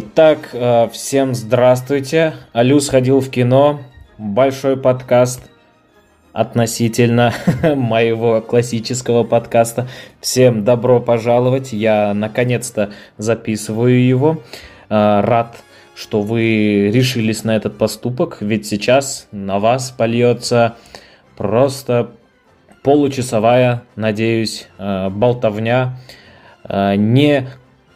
[0.00, 2.34] Итак, э, всем здравствуйте.
[2.54, 3.80] Алю сходил в кино.
[4.16, 5.42] Большой подкаст
[6.32, 7.34] относительно
[7.74, 9.88] моего классического подкаста.
[10.20, 11.72] Всем добро пожаловать.
[11.72, 14.40] Я наконец-то записываю его.
[14.88, 15.56] Э, рад,
[15.96, 20.76] что вы решились на этот поступок, ведь сейчас на вас польется
[21.36, 22.12] просто
[22.84, 25.98] получасовая, надеюсь, э, болтовня
[26.70, 27.48] не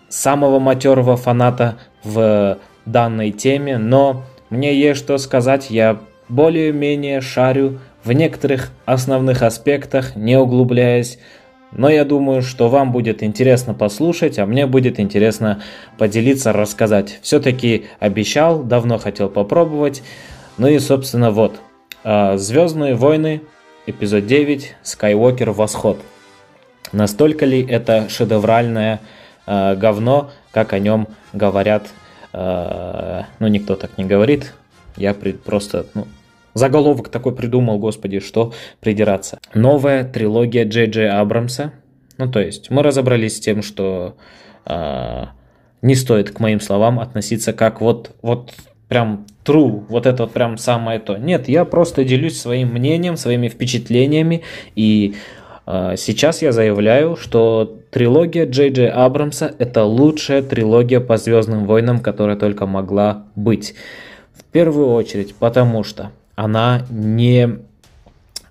[0.09, 8.13] самого матерого фаната в данной теме, но мне есть что сказать, я более-менее шарю в
[8.13, 11.19] некоторых основных аспектах, не углубляясь,
[11.73, 15.63] но я думаю, что вам будет интересно послушать, а мне будет интересно
[15.99, 17.19] поделиться, рассказать.
[17.23, 20.03] Все-таки обещал, давно хотел попробовать.
[20.59, 21.61] Ну и, собственно, вот.
[22.05, 23.41] А, Звездные войны,
[23.87, 25.99] эпизод 9, Skywalker Восход.
[26.93, 29.01] Настолько ли это шедевральная
[29.47, 31.89] э, говно, как о нем говорят.
[32.33, 34.55] Э, ну, никто так не говорит.
[34.97, 36.07] Я просто, ну,
[36.55, 39.39] заголовок такой придумал, господи, что придираться.
[39.55, 41.73] Новая трилогия Джей Джей Абрамса.
[42.19, 44.17] Ну, то есть, мы разобрались с тем, что
[44.67, 45.25] э,
[45.81, 48.53] не стоит к моим словам относиться как вот, вот
[48.89, 51.17] прям true, вот это вот прям самое то.
[51.17, 54.43] Нет, я просто делюсь своим мнением, своими впечатлениями
[54.75, 55.15] и
[55.67, 62.01] а, сейчас я заявляю, что трилогия Джей Джей Абрамса– это лучшая трилогия по Звездным войнам,
[62.01, 63.75] которая только могла быть.
[64.35, 67.59] В первую очередь, потому что она не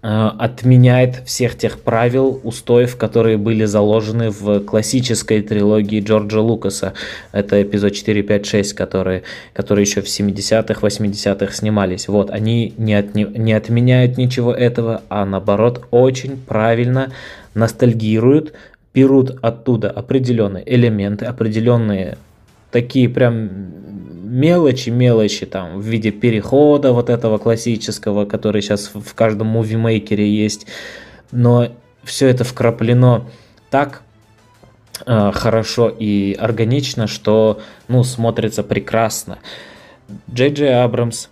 [0.03, 6.93] Э, отменяет всех тех правил, устоев, которые были заложены в классической трилогии Джорджа Лукаса.
[7.31, 9.21] Это эпизод 4, 5, 6, которые,
[9.53, 12.07] которые еще в 70-х, 80-х снимались.
[12.07, 17.11] Вот, они не, от, не отменяют ничего этого, а наоборот очень правильно
[17.53, 18.53] ностальгируют,
[18.93, 22.17] берут оттуда определенные элементы, определенные
[22.71, 23.49] такие прям
[24.31, 30.67] мелочи-мелочи там в виде перехода вот этого классического, который сейчас в каждом мувимейкере есть,
[31.31, 31.69] но
[32.03, 33.29] все это вкраплено
[33.69, 34.03] так
[35.05, 39.39] э, хорошо и органично, что ну смотрится прекрасно.
[40.33, 41.27] Джей Джей Абрамс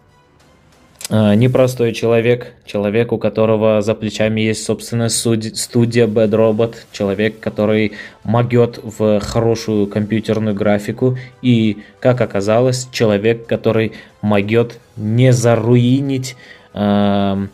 [1.09, 7.93] непростой человек, человек, у которого за плечами есть собственная студия Bad Robot, человек, который
[8.23, 16.35] могет в хорошую компьютерную графику и, как оказалось, человек, который могет не заруинить
[16.73, 17.47] э,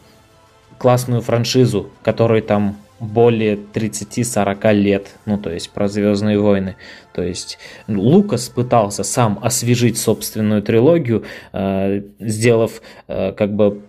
[0.77, 6.75] классную франшизу, который там более 30-40 лет, ну то есть про Звездные войны.
[7.13, 7.57] То есть
[7.87, 11.23] Лукас пытался сам освежить собственную трилогию,
[11.53, 13.81] э, сделав э, как бы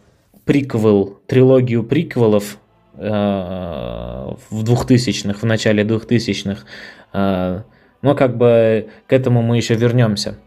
[0.45, 2.59] приквел, трилогию приквелов
[2.95, 6.65] э, в 2000-х, в начале 2000-х.
[7.13, 7.63] Э,
[8.03, 10.39] но как бы к этому мы еще вернемся.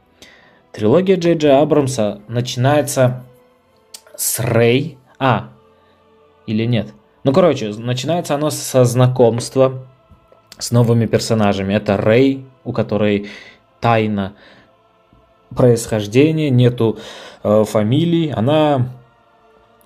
[0.71, 3.23] Трилогия Джей Джей Абрамса начинается
[4.15, 4.97] с Рэй.
[5.17, 5.49] А,
[6.47, 6.93] или нет?
[7.23, 9.85] Ну, короче, начинается оно со знакомства
[10.57, 11.73] с новыми персонажами.
[11.73, 13.29] Это Рэй, у которой
[13.81, 14.33] тайна
[15.55, 16.99] происхождения, нету
[17.43, 18.31] э, фамилий.
[18.31, 18.89] Она,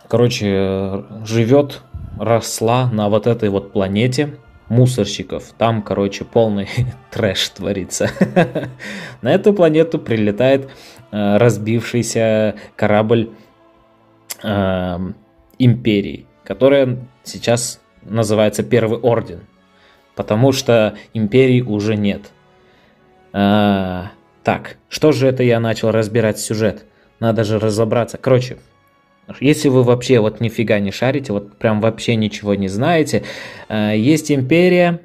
[0.08, 1.82] короче, живет,
[2.20, 4.38] росла на вот этой вот планете
[4.70, 5.54] мусорщиков.
[5.58, 6.70] Там, короче, полный
[7.12, 8.10] трэш творится.
[9.22, 10.70] на эту планету прилетает
[11.12, 13.32] э, разбившийся корабль
[14.44, 15.00] э,
[15.58, 19.42] Империи которая сейчас называется Первый Орден,
[20.16, 22.32] потому что империи уже нет.
[23.32, 24.12] А,
[24.44, 26.86] так, что же это я начал разбирать сюжет?
[27.20, 28.18] Надо же разобраться.
[28.18, 28.58] Короче,
[29.40, 33.24] если вы вообще вот нифига не шарите, вот прям вообще ничего не знаете,
[33.70, 35.00] а, есть империя,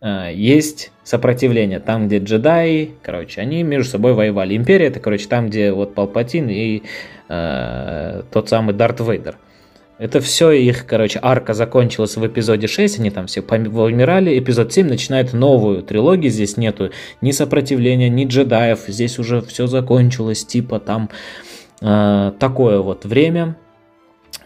[0.00, 1.80] а, есть сопротивление.
[1.80, 4.56] Там, где джедаи, короче, они между собой воевали.
[4.56, 6.82] Империя это, короче, там, где вот Палпатин и
[7.28, 9.36] э, тот самый Дарт Вейдер.
[9.96, 14.36] Это все их, короче, арка закончилась в эпизоде 6, они там все помирали.
[14.36, 16.90] Эпизод 7 начинает новую трилогию, здесь нету
[17.20, 21.10] ни сопротивления, ни джедаев, здесь уже все закончилось, типа там
[21.80, 23.56] э, такое вот время.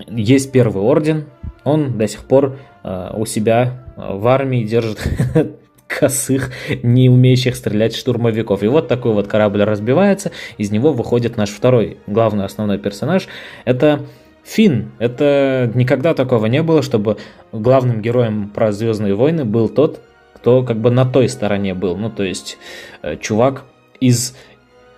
[0.06, 1.24] Есть первый орден,
[1.64, 5.02] он до сих пор э, у себя в армии держит
[5.86, 6.52] косых,
[6.82, 8.62] не умеющих стрелять штурмовиков.
[8.62, 13.28] И вот такой вот корабль разбивается, из него выходит наш второй главный основной персонаж.
[13.64, 14.02] Это
[14.48, 14.92] Фин.
[14.98, 17.18] Это никогда такого не было, чтобы
[17.52, 20.00] главным героем про Звездные войны был тот,
[20.32, 21.98] кто как бы на той стороне был.
[21.98, 22.56] Ну, то есть,
[23.02, 23.64] э, чувак
[24.00, 24.34] из,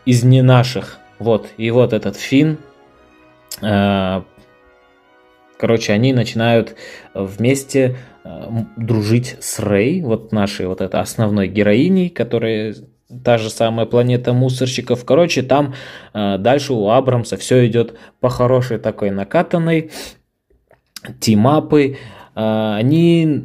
[0.04, 0.98] из не наших.
[1.18, 1.48] Вот.
[1.56, 2.58] И вот этот Фин.
[3.60, 4.22] Э,
[5.58, 6.76] короче, они начинают
[7.12, 12.76] вместе э, дружить с Рэй, вот нашей вот этой основной героиней, которая
[13.24, 15.04] та же самая планета мусорщиков.
[15.04, 15.74] Короче, там
[16.14, 19.90] э, дальше у Абрамса все идет по хорошей такой накатанной.
[21.18, 21.96] Тимапы,
[22.34, 23.44] э, они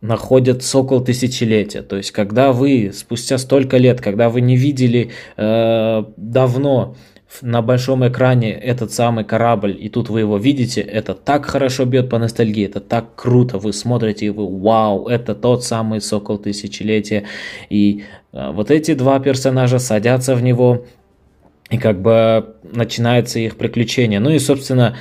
[0.00, 1.82] находят сокол тысячелетия.
[1.82, 6.96] То есть, когда вы спустя столько лет, когда вы не видели э, давно
[7.40, 12.10] на большом экране этот самый корабль, и тут вы его видите, это так хорошо бьет
[12.10, 17.24] по ностальгии, это так круто, вы смотрите и вы, вау, это тот самый Сокол Тысячелетия,
[17.70, 20.84] и э, вот эти два персонажа садятся в него,
[21.70, 24.20] и как бы начинается их приключение.
[24.20, 24.96] Ну и, собственно,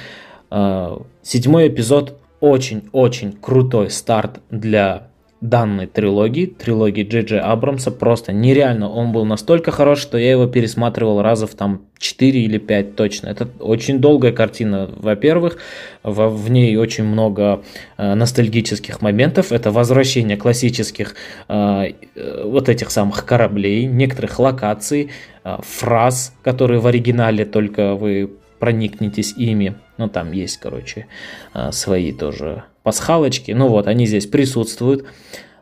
[0.49, 5.10] э, седьмой эпизод очень-очень крутой старт для
[5.41, 8.87] данной трилогии, трилогии Джей Джей Абрамса, просто нереально.
[8.89, 13.27] Он был настолько хорош, что я его пересматривал разов там 4 или 5 точно.
[13.27, 15.57] Это очень долгая картина, во-первых.
[16.03, 17.63] В, в ней очень много
[17.97, 19.51] э, ностальгических моментов.
[19.51, 21.15] Это возвращение классических
[21.47, 25.09] э, э, вот этих самых кораблей, некоторых локаций,
[25.43, 28.29] э, фраз, которые в оригинале только вы
[28.59, 29.73] проникнетесь ими.
[30.01, 31.05] Ну, там есть, короче,
[31.53, 33.51] э, свои тоже пасхалочки.
[33.51, 35.05] Ну вот, они здесь присутствуют.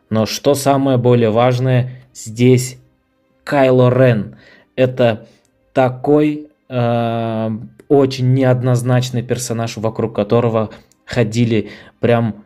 [0.08, 2.78] Но что самое более важное, здесь
[3.44, 4.36] Кайло Рен.
[4.76, 5.26] Это
[5.74, 7.50] такой э,
[7.88, 10.70] очень неоднозначный персонаж, вокруг которого
[11.04, 11.68] ходили
[12.00, 12.42] прям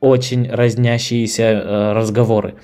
[0.00, 2.56] очень разнящиеся э, разговоры.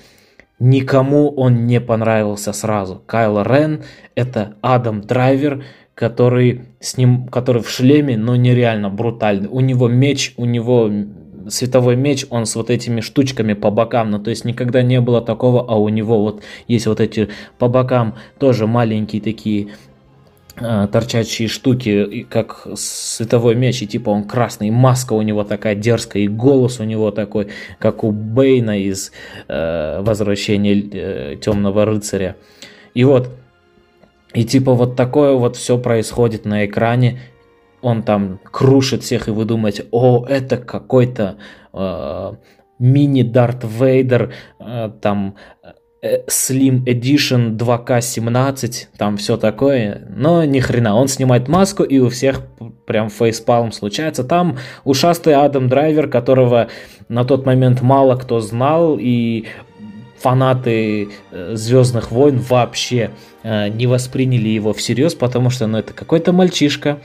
[0.59, 3.01] Никому он не понравился сразу.
[3.07, 3.81] Кайло Рен
[4.13, 5.63] это Адам Драйвер,
[5.99, 9.49] который с ним, который в шлеме, но нереально брутальный.
[9.49, 10.89] У него меч, у него
[11.49, 15.21] световой меч, он с вот этими штучками по бокам, ну то есть никогда не было
[15.21, 19.73] такого, а у него вот есть вот эти по бокам тоже маленькие такие
[20.55, 26.23] э, торчащие штуки, как световой меч, и типа он красный, маска у него такая дерзкая,
[26.23, 29.11] и голос у него такой, как у Бейна из
[29.49, 32.37] э, Возвращения э, Темного Рыцаря.
[32.93, 33.29] И вот,
[34.33, 37.19] и типа вот такое вот все происходит на экране,
[37.81, 41.37] он там крушит всех, и вы думаете, о, это какой-то
[41.73, 42.33] э,
[42.77, 45.35] мини Дарт Вейдер, э, там
[46.01, 52.09] э, Slim Edition 2K17, там все такое, но ни хрена, он снимает маску, и у
[52.09, 52.41] всех
[52.85, 54.23] прям фейспалм случается.
[54.23, 56.67] Там ушастый Адам Драйвер, которого
[57.07, 59.45] на тот момент мало кто знал, и
[60.21, 63.11] фанаты э, Звездных войн вообще
[63.43, 66.99] э, не восприняли его всерьез, потому что ну, это какой-то мальчишка,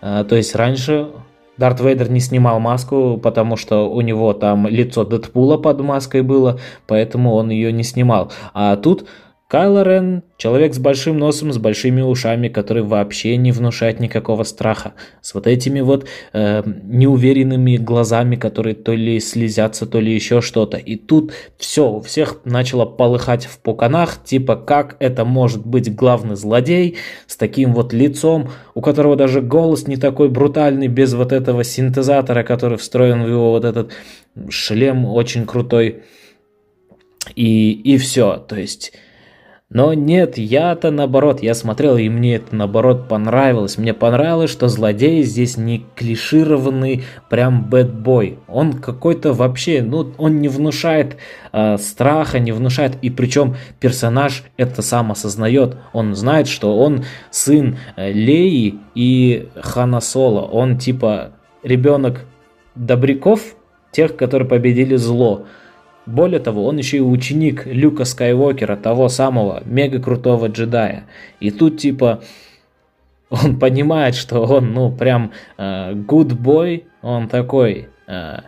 [0.00, 1.08] а, то есть раньше
[1.56, 6.60] Дарт Вейдер не снимал маску, потому что у него там лицо Дэдпула под маской было,
[6.86, 8.30] поэтому он ее не снимал.
[8.54, 9.08] А тут
[9.50, 14.92] Кайло Рен– человек с большим носом, с большими ушами, который вообще не внушает никакого страха.
[15.22, 20.76] С вот этими вот э, неуверенными глазами, которые то ли слезятся, то ли еще что-то.
[20.76, 26.36] И тут все, у всех начало полыхать в пуканах, типа как это может быть главный
[26.36, 31.64] злодей с таким вот лицом, у которого даже голос не такой брутальный, без вот этого
[31.64, 33.92] синтезатора, который встроен в его вот этот
[34.50, 36.02] шлем очень крутой.
[37.34, 38.92] И, и все, то есть
[39.70, 43.76] но нет, я-то наоборот, я смотрел, и мне это наоборот понравилось.
[43.76, 48.38] Мне понравилось, что злодей здесь не клишированный прям бэтбой.
[48.48, 51.18] Он какой-то вообще, ну, он не внушает
[51.52, 52.96] э, страха, не внушает.
[53.02, 55.76] И причем персонаж это сам осознает.
[55.92, 60.46] Он знает, что он сын э, Леи и Хана Соло.
[60.46, 62.24] Он типа ребенок
[62.74, 63.42] добряков,
[63.92, 65.44] тех, которые победили зло.
[66.08, 71.04] Более того, он еще и ученик Люка Скайуокера, того самого мега крутого джедая.
[71.38, 72.22] И тут типа
[73.30, 78.38] он понимает, что он, ну, прям э, good boy, он такой э,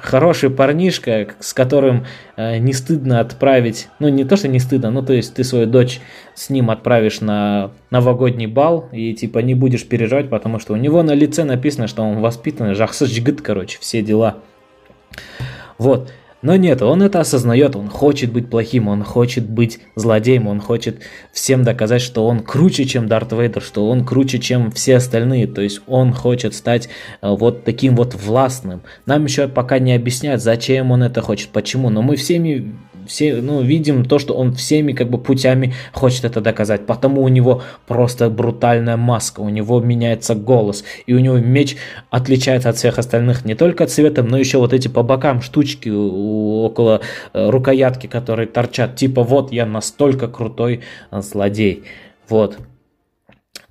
[0.00, 2.04] хороший парнишка, с которым
[2.36, 5.66] э, не стыдно отправить, ну, не то, что не стыдно, ну, то есть ты свою
[5.66, 6.00] дочь
[6.34, 11.04] с ним отправишь на новогодний бал и, типа, не будешь переживать, потому что у него
[11.04, 14.38] на лице написано, что он воспитанный, жахсаджгыт, короче, все дела.
[15.78, 16.12] Вот.
[16.42, 21.00] Но нет, он это осознает, он хочет быть плохим, он хочет быть злодеем, он хочет
[21.32, 25.48] всем доказать, что он круче, чем Дарт Вейдер, что он круче, чем все остальные.
[25.48, 26.88] То есть он хочет стать
[27.20, 28.80] э, вот таким вот властным.
[29.04, 31.90] Нам еще пока не объясняют, зачем он это хочет, почему.
[31.90, 32.74] Но мы всеми
[33.10, 36.86] все, ну, видим то, что он всеми как бы путями хочет это доказать.
[36.86, 41.76] Потому у него просто брутальная маска, у него меняется голос, и у него меч
[42.10, 47.00] отличается от всех остальных не только цветом, но еще вот эти по бокам штучки около
[47.32, 48.94] э, рукоятки, которые торчат.
[48.94, 51.82] Типа вот я настолько крутой э, злодей.
[52.28, 52.58] Вот.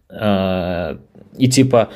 [0.10, 0.98] Э,
[1.38, 1.90] и типа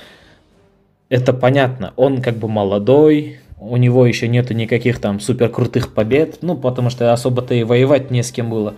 [1.09, 3.39] это понятно, он как бы молодой,
[3.69, 8.11] у него еще нету никаких там супер крутых побед, ну, потому что особо-то и воевать
[8.11, 8.75] не с кем было.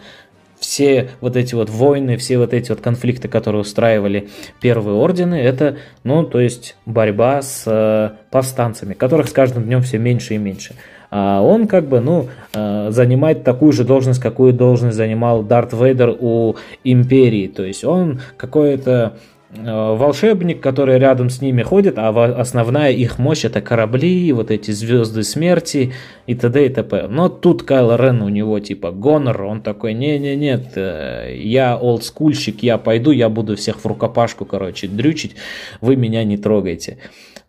[0.60, 4.30] все вот эти вот войны, все вот эти вот конфликты, которые устраивали
[4.62, 9.98] первые ордены, это, ну, то есть борьба с э, повстанцами, которых с каждым днем все
[9.98, 10.76] меньше и меньше.
[11.12, 16.16] А он как бы, ну, э, занимает такую же должность, какую должность занимал Дарт Вейдер
[16.20, 17.48] у Империи.
[17.48, 23.46] То есть он какой-то Э, волшебник, который рядом с ними ходит, а основная их мощь
[23.46, 25.94] это корабли, вот эти звезды смерти
[26.28, 26.66] и т.д.
[26.66, 27.08] и т.п.
[27.08, 32.78] Но тут Кайло Рен у него типа гонор, он такой, не-не-нет, э, я олдскульщик, я
[32.78, 35.36] пойду, я буду всех в рукопашку, короче, дрючить,
[35.82, 36.98] вы меня не трогайте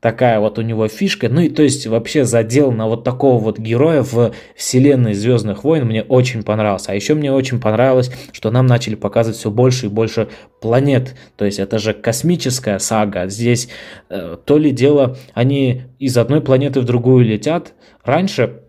[0.06, 1.28] такая вот у него фишка.
[1.28, 5.84] Ну и то есть вообще задел на вот такого вот героя в вселенной Звездных войн
[5.84, 6.92] мне очень понравился.
[6.92, 10.28] А еще мне очень понравилось, что нам начали показывать все больше и больше
[10.60, 11.16] планет.
[11.36, 13.26] То есть это же космическая сага.
[13.26, 13.68] Здесь
[14.08, 17.72] э, то ли дело они из одной планеты в другую летят.
[18.04, 18.60] Раньше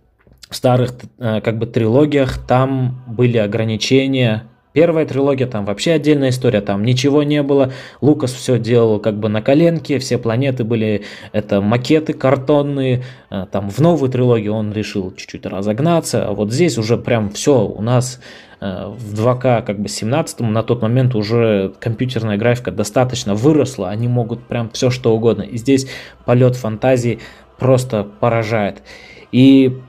[0.50, 6.62] в старых э, как бы трилогиях там были ограничения Первая трилогия, там вообще отдельная история,
[6.62, 7.74] там ничего не было.
[8.00, 13.03] Лукас все делал как бы на коленке, все планеты были, это макеты картонные.
[13.31, 17.65] А, там в новую трилогию он решил чуть-чуть разогнаться, а вот здесь уже прям все
[17.65, 18.22] у нас
[18.60, 24.07] а, в 2К как бы 17 на тот момент уже компьютерная графика достаточно выросла, они
[24.07, 25.41] могут прям все что угодно.
[25.41, 25.88] И здесь
[26.24, 27.17] полет фантазии
[27.57, 28.84] просто поражает.
[29.31, 29.81] И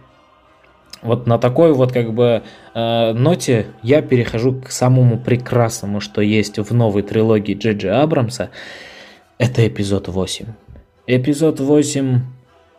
[1.02, 2.42] вот на такой вот как бы
[2.74, 8.50] э, ноте я перехожу к самому прекрасному, что есть в новой трилогии Джиджи Абрамса.
[9.38, 10.46] Это эпизод 8.
[11.06, 12.20] Эпизод 8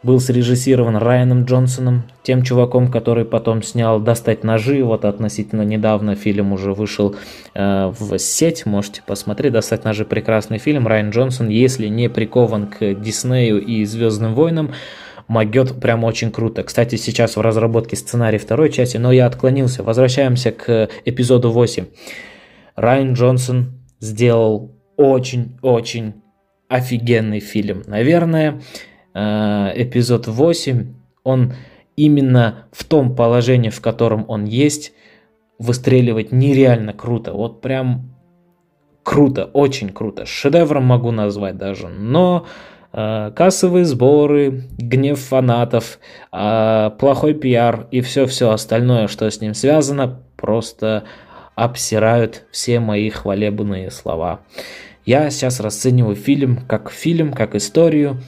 [0.01, 4.83] был срежиссирован Райаном Джонсоном, тем чуваком, который потом снял «Достать ножи».
[4.83, 7.15] Вот относительно недавно фильм уже вышел
[7.53, 9.53] э, в сеть, можете посмотреть.
[9.53, 10.87] «Достать ножи»– прекрасный фильм.
[10.87, 14.71] Райан Джонсон, если не прикован к Диснею и «Звездным войнам»,
[15.29, 16.63] Магет прям очень круто.
[16.63, 19.83] Кстати, сейчас в разработке сценарий второй части, но я отклонился.
[19.83, 21.85] Возвращаемся к эпизоду 8.
[22.75, 26.23] Райан Джонсон сделал очень-очень
[26.67, 27.83] офигенный фильм.
[27.85, 28.59] Наверное,
[29.13, 31.53] э, эпизод 8, он
[31.95, 34.93] именно в том положении, в котором он есть,
[35.59, 37.33] выстреливать нереально круто.
[37.33, 38.15] Вот прям
[39.03, 40.25] круто, очень круто.
[40.25, 41.87] Шедевром могу назвать даже.
[41.87, 42.47] Но
[42.91, 45.99] кассовые сборы, гнев фанатов,
[46.31, 51.03] э, плохой пиар и все-все остальное, что с ним связано, просто
[51.55, 54.39] обсирают все мои хвалебные слова.
[55.05, 58.21] Я сейчас расцениваю фильм как фильм, как историю.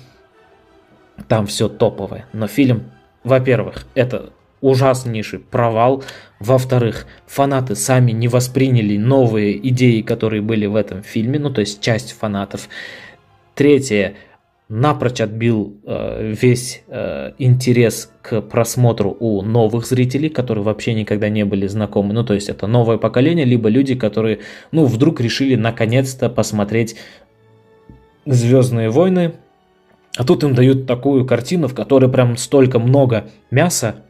[1.27, 2.25] Там все топовое.
[2.34, 2.91] Но фильм,
[3.24, 6.03] во-первых, это ужаснейший провал.
[6.39, 11.39] Во-вторых, фанаты сами не восприняли новые идеи, которые были в этом фильме.
[11.39, 12.68] Ну, то есть часть фанатов.
[13.53, 14.15] Третье,
[14.72, 21.44] напрочь отбил э, весь э, интерес к просмотру у новых зрителей, которые вообще никогда не
[21.44, 22.13] были знакомы.
[22.13, 24.40] Ну, то есть это новое поколение, либо люди, которые,
[24.72, 26.96] ну, вдруг решили наконец-то посмотреть
[28.25, 29.34] Звездные войны.
[30.16, 34.06] А тут им дают такую картину, в которой прям столько много мяса,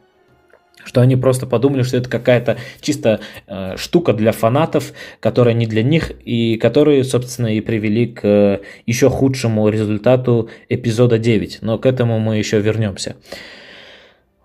[0.84, 5.82] что они просто подумали, что это какая-то чисто э, штука для фанатов, которая не для
[5.82, 11.58] них, и которые, собственно, и привели к э, еще худшему результату эпизода 9.
[11.62, 13.16] Но к этому мы еще вернемся.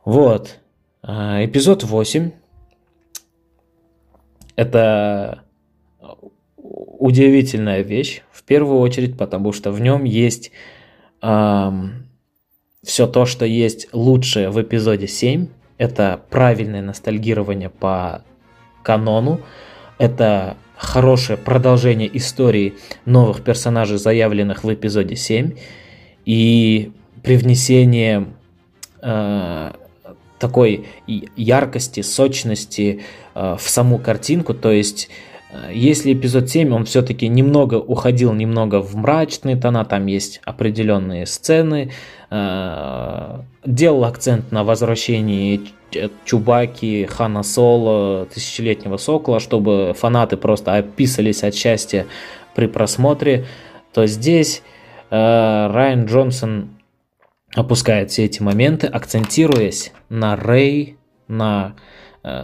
[0.06, 0.58] Вот.
[1.04, 2.32] Э, эпизод 8.
[4.56, 5.44] Это
[7.00, 10.52] удивительная вещь, в первую очередь, потому что в нем есть
[11.22, 11.72] э,
[12.84, 18.24] все то, что есть лучшее в эпизоде 7, это правильное ностальгирование по
[18.84, 19.42] канону,
[19.98, 25.54] это хорошее продолжение истории новых персонажей, заявленных в эпизоде 7,
[26.26, 26.92] и
[27.24, 28.28] привнесение
[29.02, 29.72] э,
[30.40, 33.02] такой яркости, сочности
[33.34, 35.10] э, в саму картинку, то есть
[35.52, 41.26] э, если эпизод 7, он все-таки немного уходил немного в мрачные тона, там есть определенные
[41.26, 41.92] сцены,
[42.30, 45.62] делал акцент на возвращении
[46.26, 52.06] Чубаки, Хана Соло, Тысячелетнего Сокола, чтобы фанаты просто описались от счастья
[52.54, 53.46] при просмотре,
[53.94, 54.62] то здесь
[55.10, 56.78] э, Райан Джонсон
[57.56, 60.98] опускает все эти моменты, акцентируясь на Рэй,
[61.30, 61.97] на Э,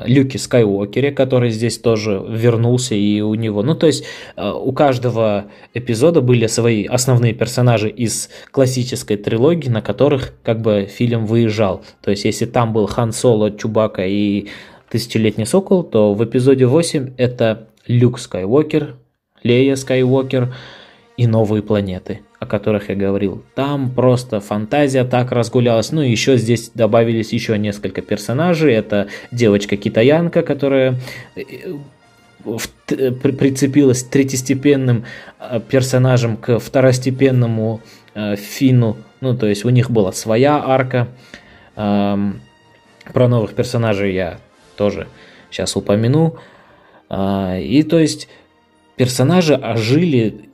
[0.05, 3.63] Люке Скайуокере, который здесь тоже вернулся и у него.
[3.63, 9.81] Ну, то есть э, у каждого эпизода были свои основные персонажи из классической трилогии, на
[9.81, 11.83] которых как бы фильм выезжал.
[12.01, 14.47] То есть если там был Хан Соло, Чубака и
[14.89, 18.95] Тысячелетний Сокол, то в эпизоде 8 это Люк Скайуокер,
[19.43, 20.53] Лея Скайуокер
[21.17, 23.43] и новые планеты о которых я говорил.
[23.55, 25.91] Там просто фантазия так разгулялась.
[25.91, 28.73] Ну и еще здесь добавились еще несколько персонажей.
[28.73, 30.99] Это девочка-китаянка, которая
[31.35, 31.41] э,
[33.21, 35.05] при, прицепилась третьестепенным
[35.39, 37.81] э, персонажем к второстепенному
[38.13, 38.97] э, Фину.
[39.21, 41.07] Ну, то есть у них была своя арка.
[41.75, 42.41] Эм,
[43.13, 44.39] про новых персонажей я
[44.75, 45.07] тоже
[45.49, 46.35] сейчас упомяну.
[47.09, 48.27] Э, и то есть
[48.95, 50.49] персонажи ожили,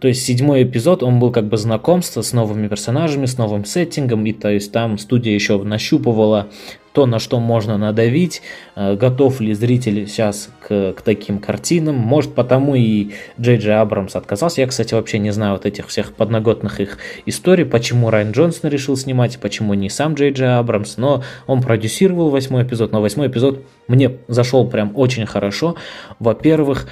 [0.00, 4.24] то есть седьмой эпизод, он был как бы знакомство с новыми персонажами, с новым сеттингом,
[4.26, 6.48] и то есть там студия еще нащупывала
[6.92, 8.42] то, на что можно надавить,
[8.76, 14.14] э, готов ли зритель сейчас к, к таким картинам, может потому и Джей Джей Абрамс
[14.14, 18.70] отказался, я, кстати, вообще не знаю вот этих всех подноготных их историй, почему Райан Джонсон
[18.70, 23.28] решил снимать, почему не сам Джей Джей Абрамс, но он продюсировал восьмой эпизод, но восьмой
[23.28, 25.76] эпизод мне зашел прям очень хорошо,
[26.18, 26.86] во-первых,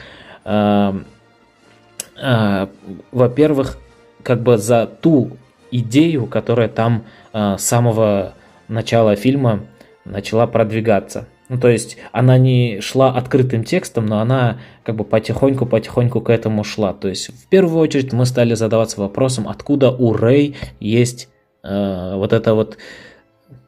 [3.13, 3.79] во-первых,
[4.23, 5.33] как бы за ту
[5.71, 8.35] идею, которая там э, с самого
[8.69, 9.61] начала фильма
[10.05, 11.27] начала продвигаться.
[11.49, 16.63] Ну, то есть она не шла открытым текстом, но она как бы потихоньку-потихоньку к этому
[16.63, 16.93] шла.
[16.93, 21.29] То есть в первую очередь мы стали задаваться вопросом, откуда у Рэй есть
[21.65, 22.79] э, вот эта вот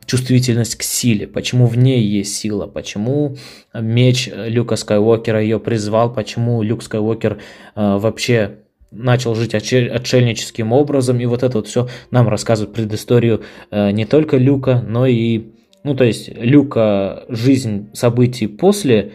[0.07, 3.37] чувствительность к силе, почему в ней есть сила, почему
[3.75, 7.39] меч Люка Скайуокера ее призвал, почему Люк Скайуокер
[7.75, 8.59] э, вообще
[8.91, 14.37] начал жить отшельническим образом, и вот это вот все нам рассказывает предысторию э, не только
[14.37, 15.47] Люка, но и
[15.85, 19.13] ну, то есть Люка жизнь событий после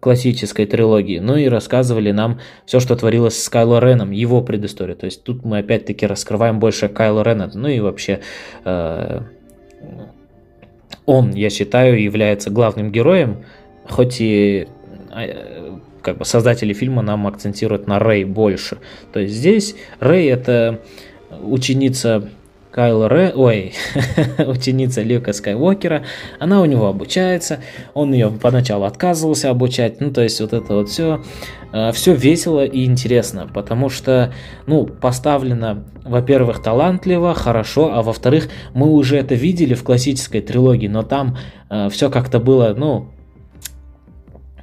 [0.00, 4.96] классической трилогии, ну и рассказывали нам все, что творилось с Кайло Реном, его предысторию.
[4.96, 8.20] То есть тут мы опять-таки раскрываем больше Кайло Рена, ну и вообще
[8.64, 9.20] э,
[11.10, 13.44] он, я считаю, является главным героем,
[13.88, 14.68] хоть и
[15.12, 18.78] э, как бы создатели фильма нам акцентируют на Рэй больше.
[19.12, 20.80] То есть здесь Рэй это
[21.42, 22.28] ученица
[22.70, 23.72] Кайл Ре, ой,
[24.38, 26.04] ученица Люка Скайуокера,
[26.38, 27.60] она у него обучается,
[27.94, 31.22] он ее поначалу отказывался обучать, ну то есть вот это вот все,
[31.72, 34.32] э, все весело и интересно, потому что,
[34.66, 41.02] ну, поставлено, во-первых, талантливо, хорошо, а во-вторых, мы уже это видели в классической трилогии, но
[41.02, 41.38] там
[41.70, 43.08] э, все как-то было, ну,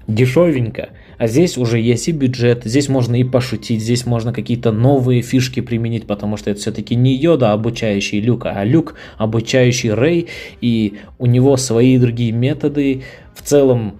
[0.07, 5.21] дешевенько, а здесь уже есть и бюджет, здесь можно и пошутить, здесь можно какие-то новые
[5.21, 10.27] фишки применить, потому что это все-таки не Йода, обучающий Люка, а Люк, обучающий Рэй,
[10.61, 13.03] и у него свои другие методы.
[13.33, 13.99] В целом,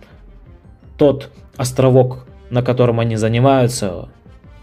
[0.98, 4.10] тот островок, на котором они занимаются,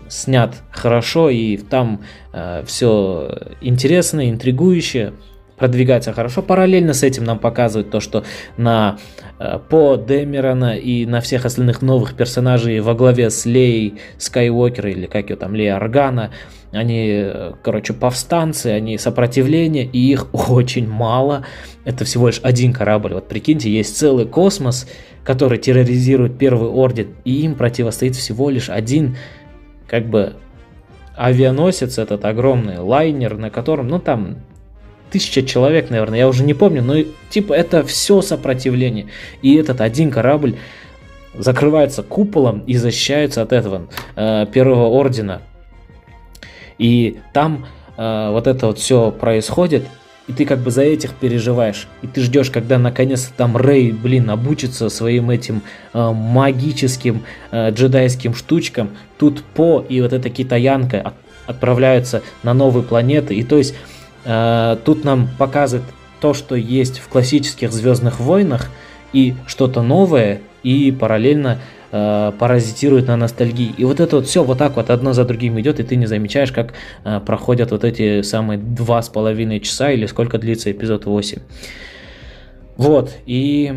[0.08, 5.12] снят хорошо, и там э, все интересно, интригующе
[5.56, 6.42] продвигается хорошо.
[6.42, 8.24] Параллельно с этим нам показывают то, что
[8.56, 8.98] на
[9.38, 15.06] э, по Демерона и на всех остальных новых персонажей во главе с Лей Скайуокер или
[15.06, 16.30] как ее там, Лея Органа,
[16.72, 21.44] они, э, короче, повстанцы, они сопротивление, и их очень мало.
[21.84, 23.14] Это всего лишь один корабль.
[23.14, 24.88] Вот прикиньте, есть целый космос,
[25.22, 29.16] который терроризирует Первый Орден, и им противостоит всего лишь один,
[29.86, 30.34] как бы,
[31.16, 34.38] авианосец этот огромный, лайнер, на котором, ну там
[35.14, 36.96] тысяча человек, наверное, я уже не помню, но
[37.30, 39.06] типа это все сопротивление.
[39.42, 40.56] И этот один корабль
[41.34, 45.40] закрывается куполом и защищается от этого э, первого ордена.
[46.78, 47.64] И там
[47.96, 49.84] э, вот это вот все происходит,
[50.26, 51.86] и ты как бы за этих переживаешь.
[52.02, 57.22] И ты ждешь, когда наконец-то там Рэй, блин, обучится своим этим э, магическим
[57.52, 58.96] э, джедайским штучкам.
[59.16, 61.14] Тут По и вот эта китаянка от,
[61.46, 63.36] отправляются на новые планеты.
[63.36, 63.76] И то есть
[64.24, 65.86] тут нам показывает
[66.20, 68.70] то, что есть в классических Звездных войнах,
[69.12, 71.58] и что-то новое, и параллельно
[71.92, 73.72] э, паразитирует на ностальгии.
[73.76, 76.06] И вот это вот все вот так вот одно за другим идет, и ты не
[76.06, 81.04] замечаешь, как э, проходят вот эти самые два с половиной часа или сколько длится эпизод
[81.04, 81.38] 8.
[82.76, 83.72] Вот, и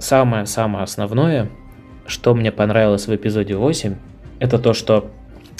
[0.00, 1.48] самое-самое основное,
[2.06, 3.94] что мне понравилось в эпизоде 8,
[4.40, 5.10] это то, что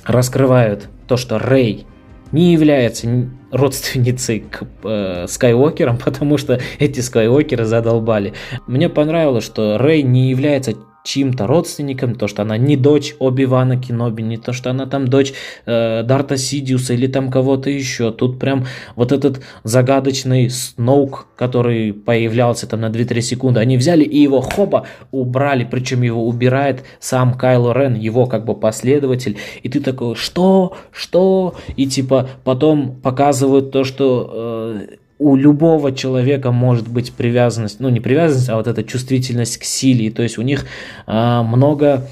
[0.05, 1.87] раскрывают то, что Рэй
[2.33, 8.35] не является родственницей к э, Скайуокерам, потому что эти Скайуокеры задолбали.
[8.67, 10.75] Мне понравилось, что Рэй не является
[11.07, 15.33] чьим-то родственником, то, что она не дочь Оби-Вана Кеноби, не то, что она там дочь
[15.65, 18.11] э, Дарта Сидиуса или там кого-то еще.
[18.11, 18.67] Тут прям
[18.97, 24.87] вот этот загадочный Сноук, который появлялся там на 2-3 секунды, они взяли и его хоба
[25.13, 30.77] убрали, причем его убирает сам Кайло Рен, его как бы последователь, и ты такой, что,
[30.91, 37.89] что, и типа потом показывают то, что э, у любого человека может быть привязанность, ну
[37.89, 40.11] не привязанность, а вот эта чувствительность к силе.
[40.11, 40.67] То есть у них
[41.07, 42.07] а, много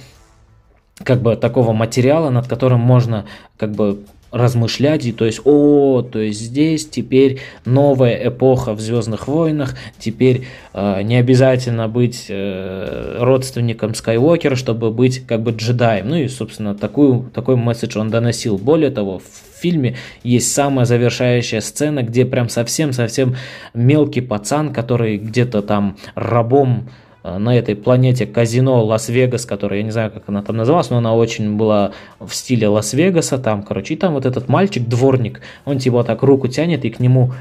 [1.02, 3.98] как бы такого материала, над которым можно как бы
[4.34, 10.46] размышлять, и то есть, о, то есть здесь теперь новая эпоха в Звездных войнах, теперь
[10.72, 16.08] э, не обязательно быть э, родственником Скайуокера, чтобы быть как бы джедаем.
[16.08, 18.58] Ну и, собственно, такую, такой месседж он доносил.
[18.58, 23.36] Более того, в фильме есть самая завершающая сцена, где прям совсем-совсем
[23.74, 26.88] мелкий пацан, который где-то там рабом
[27.24, 30.98] Э, на этой планете казино Лас-Вегас, которая, я не знаю, как она там называлась, но
[30.98, 35.78] она очень была в стиле Лас-Вегаса, там, короче, и там вот этот мальчик, дворник, он
[35.78, 37.32] типа так руку тянет, и к нему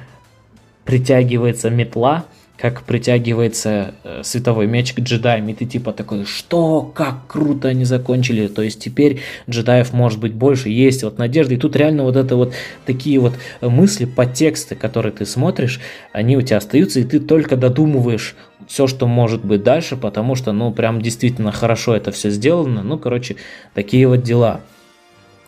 [0.86, 2.24] притягивается метла,
[2.64, 7.84] как притягивается э, световой меч к джедаям, и ты типа такой, что, как круто они
[7.84, 12.16] закончили, то есть теперь джедаев может быть больше, есть вот надежда, и тут реально вот
[12.16, 12.54] это вот
[12.86, 15.82] такие вот мысли, подтексты, которые ты смотришь,
[16.14, 18.34] они у тебя остаются, и ты только додумываешь
[18.66, 22.98] все, что может быть дальше, потому что, ну, прям действительно хорошо это все сделано, ну,
[22.98, 23.36] короче,
[23.74, 24.62] такие вот дела.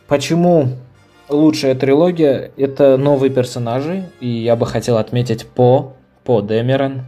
[0.10, 0.73] Почему
[1.30, 2.51] лучшая трилогия?
[2.58, 5.95] Это новые персонажи, и я бы хотел отметить по
[6.26, 7.04] по Демерон.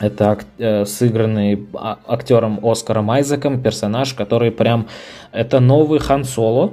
[0.00, 4.86] Это э, сыгранный а- актером Оскаром Айзеком персонаж, который прям...
[5.32, 6.72] Это новый Хан Соло.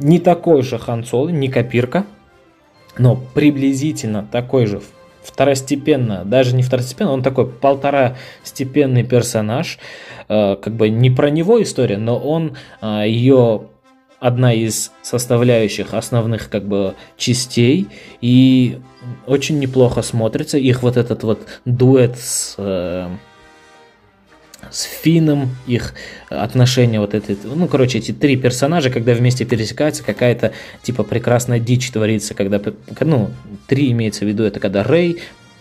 [0.00, 2.04] Не такой же Хан Соло, не копирка,
[2.98, 4.80] но приблизительно такой же
[5.22, 9.78] второстепенно, даже не второстепенно, он такой полтора степенный персонаж,
[10.28, 13.62] э, как бы не про него история, но он э, ее
[14.20, 17.88] одна из составляющих основных как бы частей.
[18.20, 18.80] И
[19.26, 20.58] очень неплохо смотрится.
[20.58, 23.08] Их вот этот вот дуэт с э,
[24.70, 25.94] с Финном, их
[26.28, 30.52] отношения вот эти, ну, короче, эти три персонажа, когда вместе пересекаются, какая-то,
[30.82, 32.60] типа, прекрасная дичь творится, когда,
[33.00, 33.30] ну,
[33.66, 35.20] три имеется в виду, это когда Рэй,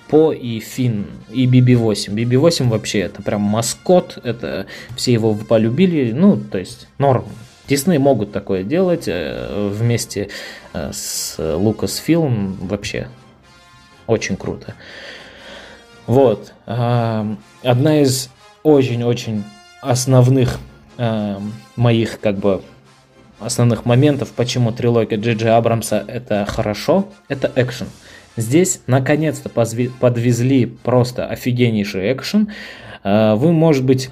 [0.09, 2.13] по и Финн, и BB-8.
[2.13, 4.65] BB-8 вообще это прям маскот, это
[4.95, 7.25] все его полюбили, ну, то есть норм,
[7.67, 10.29] Дисней могут такое делать э, вместе
[10.73, 13.09] э, с Lucasfilm вообще
[14.07, 14.73] очень круто.
[16.05, 16.53] Вот.
[16.65, 18.29] Одна из
[18.63, 19.43] очень-очень
[19.81, 20.57] основных
[21.75, 22.61] моих как бы
[23.41, 27.87] основных моментов, почему трилогия Джи Абрамса это хорошо, это экшен.
[28.37, 32.53] Здесь наконец-то подвезли просто офигеннейший экшен.
[33.03, 34.09] Вы, может быть,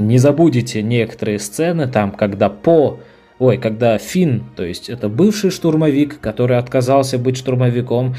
[0.00, 3.00] не забудете некоторые сцены, там, когда по
[3.40, 8.14] Ой, когда Финн, то есть это бывший штурмовик, который отказался быть штурмовиком,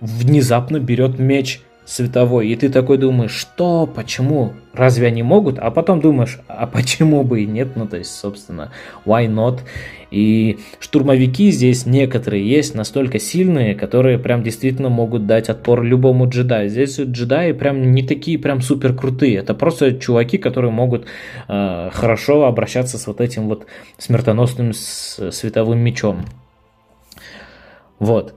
[0.00, 5.60] внезапно берет меч световой, и ты такой думаешь, что, почему, разве они могут?
[5.60, 8.72] А потом думаешь, а почему бы и нет, ну то есть, собственно,
[9.06, 9.60] why not?
[10.14, 16.68] И штурмовики здесь некоторые есть настолько сильные, которые прям действительно могут дать отпор любому джедаю.
[16.68, 21.06] Здесь джедаи прям не такие прям супер крутые, это просто чуваки, которые могут
[21.48, 23.66] э, хорошо обращаться с вот этим вот
[23.98, 26.24] смертоносным световым мечом.
[27.98, 28.34] Вот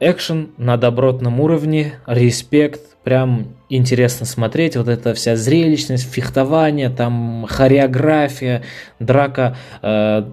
[0.00, 8.62] экшен на добротном уровне, респект, прям интересно смотреть, вот эта вся зрелищность, фехтование, там хореография,
[8.98, 10.24] драка э,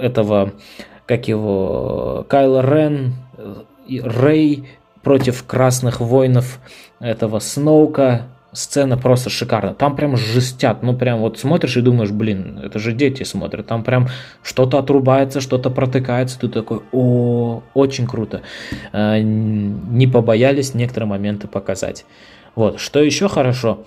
[0.00, 0.52] этого,
[1.06, 3.14] как его, Кайла Рен,
[3.88, 4.68] Рэй
[5.02, 6.60] против красных воинов
[7.00, 9.74] этого Сноука, сцена просто шикарна.
[9.74, 10.82] Там прям жестят.
[10.82, 13.66] Ну, прям вот смотришь и думаешь, блин, это же дети смотрят.
[13.66, 14.08] Там прям
[14.42, 16.38] что-то отрубается, что-то протыкается.
[16.38, 18.42] Ты такой, о, очень круто.
[18.92, 22.04] А, не побоялись некоторые моменты показать.
[22.54, 22.80] Вот.
[22.80, 23.84] Что еще хорошо?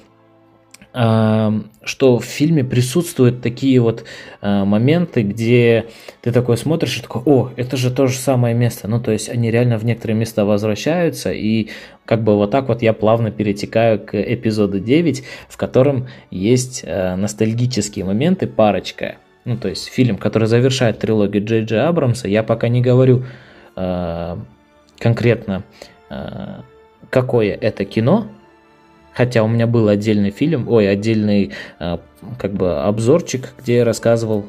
[0.95, 4.05] что в фильме присутствуют такие вот
[4.39, 5.87] а, моменты, где
[6.21, 8.87] ты такой смотришь и такой, о, это же то же самое место.
[8.87, 11.67] Ну, то есть они реально в некоторые места возвращаются, и
[12.05, 17.17] как бы вот так вот я плавно перетекаю к эпизоду 9, в котором есть а,
[17.17, 19.17] ностальгические моменты, парочка.
[19.43, 23.25] Ну, то есть фильм, который завершает трилогию Джей Джей Абрамса, я пока не говорю
[23.75, 24.37] э,
[24.97, 25.63] конкретно,
[27.11, 28.27] какое это кино,
[29.15, 31.97] Хотя у меня был отдельный фильм, ой, отдельный э,
[32.37, 34.45] как бы обзорчик, где я рассказывал,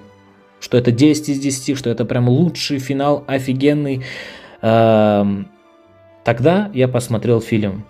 [0.60, 4.02] что это 10 из 10, что это прям лучший финал, офигенный.
[6.26, 7.84] Тогда я посмотрел фильм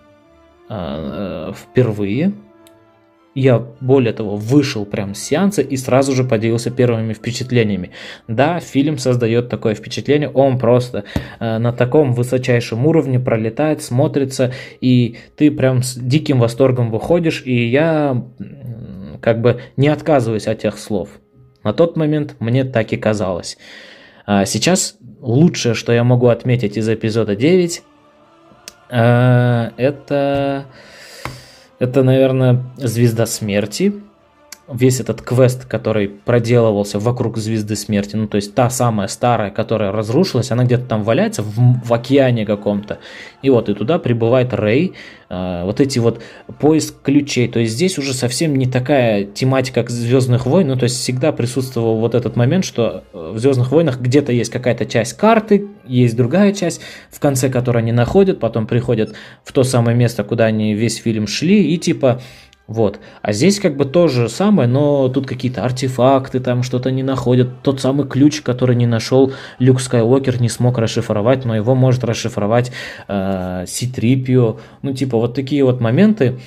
[0.69, 2.35] э, э, впервые,
[3.37, 7.91] я, более того, вышел прям с сеанса и сразу же поделился первыми впечатлениями.
[8.29, 11.05] Да, фильм создает такое впечатление, он просто
[11.39, 17.69] э, на таком высочайшем уровне пролетает, смотрится, и ты прям с диким восторгом выходишь, и
[17.69, 18.25] я
[19.21, 21.11] как бы не отказываюсь от тех слов.
[21.63, 23.59] На тот момент мне так и казалось.
[24.25, 27.83] А сейчас лучшее, что я могу отметить из эпизода 9,
[28.89, 30.67] э, это
[31.79, 33.95] это, наверное, «Звезда смерти».
[34.69, 39.93] Весь этот квест, который проделывался вокруг Звезды Смерти, ну то есть та самая старая, которая
[39.93, 42.99] разрушилась, она где-то там валяется в, в океане каком-то.
[43.43, 44.95] И вот и туда прибывает Рэй,
[45.29, 46.21] э, вот эти вот
[46.59, 47.47] поиск ключей.
[47.49, 51.31] То есть здесь уже совсем не такая тематика, как Звездных войн, ну то есть всегда
[51.31, 56.53] присутствовал вот этот момент, что в Звездных войнах где-то есть какая-то часть карты, есть другая
[56.53, 60.97] часть, в конце которой они находят, потом приходят в то самое место, куда они весь
[60.97, 62.21] фильм шли, и типа
[62.67, 62.99] вот.
[63.23, 67.63] А здесь как бы то же самое, но тут какие-то артефакты, там что-то не находят.
[67.63, 72.73] Тот самый ключ, который не нашел Люк Скайуокер, не смог расшифровать, но его может расшифровать
[73.07, 74.59] э, Ситрипио.
[74.83, 76.41] Ну, типа, вот такие вот моменты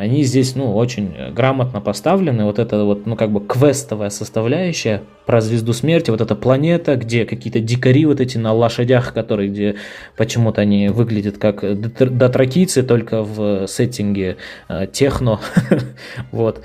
[0.00, 2.44] они здесь, ну, очень грамотно поставлены.
[2.44, 7.26] Вот это вот, ну, как бы квестовая составляющая про звезду смерти, вот эта планета, где
[7.26, 9.76] какие-то дикари вот эти на лошадях, которые, где
[10.16, 15.38] почему-то они выглядят как дотракийцы, только в сеттинге э, техно.
[16.32, 16.62] вот.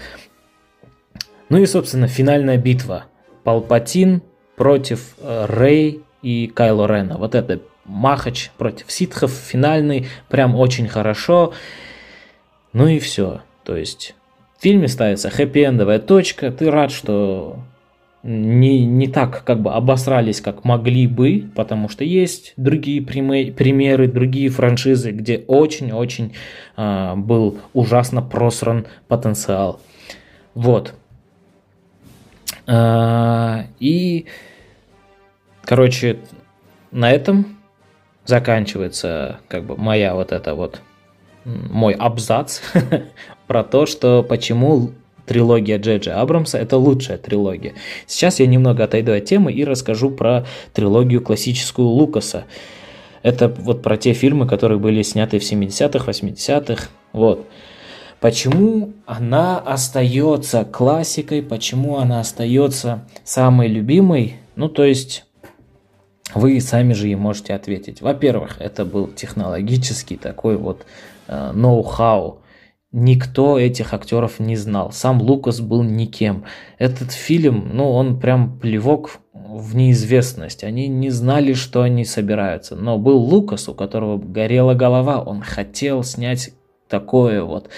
[1.49, 3.05] Ну и, собственно, финальная битва.
[3.43, 4.21] Палпатин
[4.55, 7.17] против э, Рэй и Кайло Рена.
[7.17, 11.53] Вот это Махач против ситхов, финальный, прям очень хорошо.
[12.75, 13.39] Ну и все.
[13.63, 14.15] То есть
[14.57, 17.59] в фильме ставится хэппи-эндовая точка, ты рад, что
[18.21, 24.49] не, не так как бы обосрались, как могли бы, потому что есть другие примеры, другие
[24.49, 26.35] франшизы, где очень-очень
[26.75, 29.79] э, был ужасно просран потенциал.
[30.53, 30.95] Вот.
[32.67, 34.25] Э, и,
[35.63, 36.17] короче,
[36.91, 37.57] на этом
[38.25, 40.81] заканчивается как бы моя вот эта вот
[41.45, 42.59] мой абзац
[43.47, 44.91] про то, что почему
[45.25, 47.73] трилогия Джеджи Абрамса это лучшая трилогия.
[48.05, 52.45] Сейчас я немного отойду от темы и расскажу про трилогию классическую Лукаса.
[53.23, 56.89] Это вот про те фильмы, которые были сняты в 70-х, 80-х.
[57.11, 57.47] Вот.
[58.19, 64.35] Почему она остается классикой, почему она остается самой любимой?
[64.55, 65.25] Ну, то есть,
[66.33, 68.01] вы сами же и можете ответить.
[68.01, 70.85] Во-первых, это был технологический такой вот
[71.27, 72.41] ноу-хау.
[72.91, 74.91] Никто этих актеров не знал.
[74.93, 76.45] Сам Лукас был никем.
[76.77, 80.63] Этот фильм, ну, он прям плевок в неизвестность.
[80.63, 82.75] Они не знали, что они собираются.
[82.75, 85.21] Но был Лукас, у которого горела голова.
[85.21, 86.51] Он хотел снять
[86.87, 87.69] такое вот.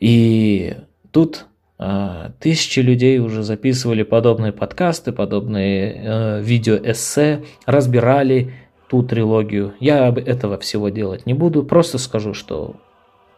[0.00, 0.76] И
[1.10, 1.46] тут
[1.78, 8.52] э, тысячи людей уже записывали подобные подкасты, подобные э, видео-эссе, разбирали
[8.88, 9.74] ту трилогию.
[9.80, 12.76] Я этого всего делать не буду, просто скажу, что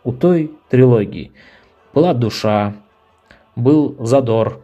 [0.05, 1.33] у той трилогии
[1.93, 2.75] была душа,
[3.57, 4.63] был задор,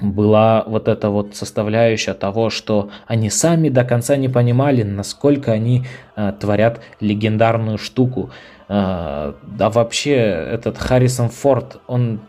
[0.00, 5.84] была вот эта вот составляющая того, что они сами до конца не понимали, насколько они
[6.16, 8.30] э, творят легендарную штуку.
[8.68, 12.20] Э, да вообще этот Харрисон Форд, он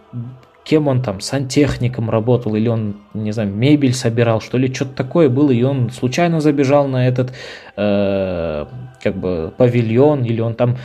[0.63, 5.29] кем он там, сантехником работал, или он, не знаю, мебель собирал, что ли, что-то такое
[5.29, 7.33] было, и он случайно забежал на этот,
[7.75, 8.65] э,
[9.01, 10.77] как бы, павильон, или он там,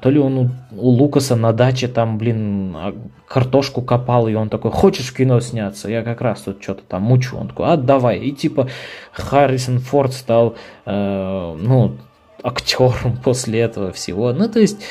[0.00, 2.94] то ли он у, у Лукаса на даче там, блин, а,
[3.26, 5.88] картошку копал, и он такой, хочешь в кино сняться?
[5.88, 7.36] Я как раз тут что-то там мучу.
[7.36, 8.18] Он такой, а давай.
[8.18, 8.68] И типа
[9.12, 11.96] Харрисон Форд стал, э, ну,
[12.42, 14.32] актером после этого всего.
[14.32, 14.84] Ну, то есть,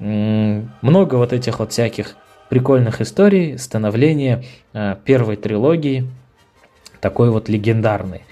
[0.00, 2.16] много вот этих вот всяких
[2.48, 6.08] прикольных историй становления э, первой трилогии,
[7.00, 8.22] такой вот легендарной.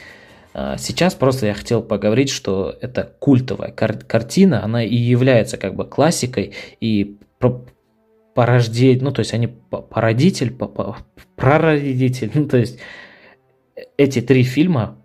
[0.54, 5.74] Э, сейчас просто я хотел поговорить, что это культовая кар- картина, она и является как
[5.74, 7.18] бы классикой и
[8.34, 10.56] порождение, ну то есть они породитель,
[11.36, 12.78] прародитель, ну то есть
[13.96, 14.98] эти три фильма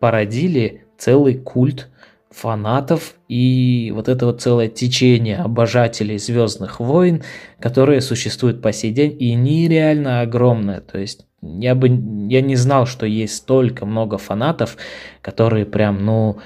[0.00, 1.88] породили целый культ
[2.36, 7.22] фанатов и вот это вот целое течение обожателей Звездных войн,
[7.58, 10.80] которые существуют по сей день и нереально огромное.
[10.80, 11.88] То есть я бы
[12.28, 14.76] я не знал, что есть столько много фанатов,
[15.22, 16.38] которые прям, ну,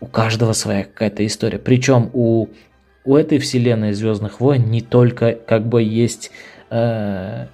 [0.00, 1.58] у каждого своя какая-то история.
[1.58, 2.48] Причем у,
[3.06, 6.30] у этой вселенной Звездных войн не только как бы есть
[6.68, 7.46] э,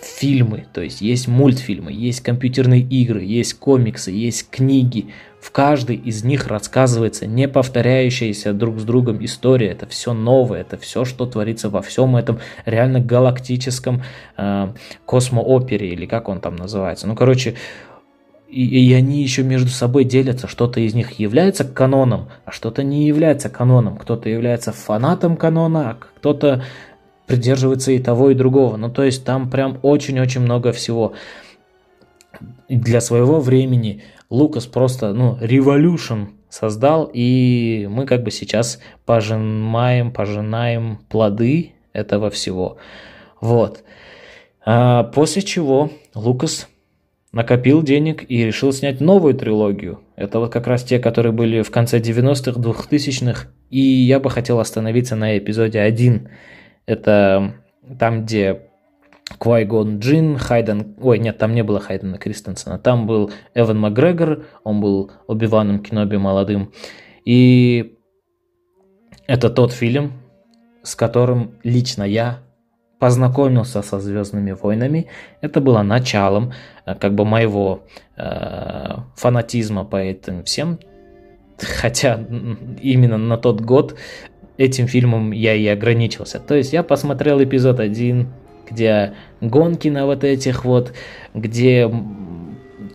[0.00, 5.08] фильмы, то есть есть мультфильмы, есть компьютерные игры, есть комиксы, есть книги.
[5.42, 9.72] В каждой из них рассказывается не повторяющаяся друг с другом история.
[9.72, 14.04] Это все новое, это все, что творится во всем этом реально галактическом
[14.36, 14.68] э,
[15.04, 17.08] космоопере, или как он там называется.
[17.08, 17.56] Ну, короче,
[18.48, 20.46] и, и они еще между собой делятся.
[20.46, 23.96] Что-то из них является каноном, а что-то не является каноном.
[23.96, 26.62] Кто-то является фанатом канона, а кто-то
[27.26, 28.76] придерживается и того, и другого.
[28.76, 31.14] Ну, то есть там прям очень-очень много всего.
[32.68, 41.00] для своего времени Лукас просто, ну, revolution создал, и мы как бы сейчас пожинаем, пожинаем
[41.10, 42.78] плоды этого всего.
[43.42, 43.84] Вот.
[44.64, 46.68] А после чего Лукас
[47.32, 50.00] накопил денег и решил снять новую трилогию.
[50.16, 53.48] Это вот как раз те, которые были в конце 90-х, 2000-х.
[53.68, 56.28] И я бы хотел остановиться на эпизоде 1.
[56.86, 57.54] Это
[57.98, 58.62] там, где
[59.38, 60.96] Квайгон Джин, Хайден...
[61.00, 62.78] Ой, нет, там не было Хайдена Кристенсена.
[62.78, 66.72] Там был Эван Макгрегор, он был Оби-Ваном Кеноби молодым.
[67.24, 67.98] И
[69.26, 70.12] это тот фильм,
[70.82, 72.40] с которым лично я
[72.98, 75.08] познакомился со Звездными войнами.
[75.40, 76.52] Это было началом
[76.86, 77.82] э, как бы моего
[78.16, 80.78] э, фанатизма по этим всем.
[81.58, 82.14] Хотя
[82.80, 83.96] именно на тот год
[84.56, 86.38] этим фильмом я и ограничился.
[86.38, 88.28] То есть я посмотрел эпизод 1,
[88.72, 90.92] где гонки на вот этих вот,
[91.34, 91.90] где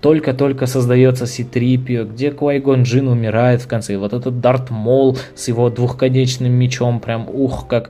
[0.02, 5.48] только-только создается Ситрипио, где Квайгон Джин умирает в конце, и вот этот Дарт Мол с
[5.48, 7.90] его двухконечным мечом, прям ух, как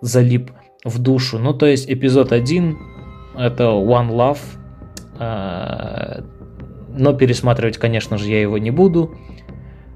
[0.00, 0.50] залип
[0.84, 1.38] в душу.
[1.38, 2.76] Ну, то есть эпизод 1
[3.36, 4.38] это One Love,
[5.18, 6.24] а,
[6.88, 9.16] но пересматривать, конечно же, я его не буду.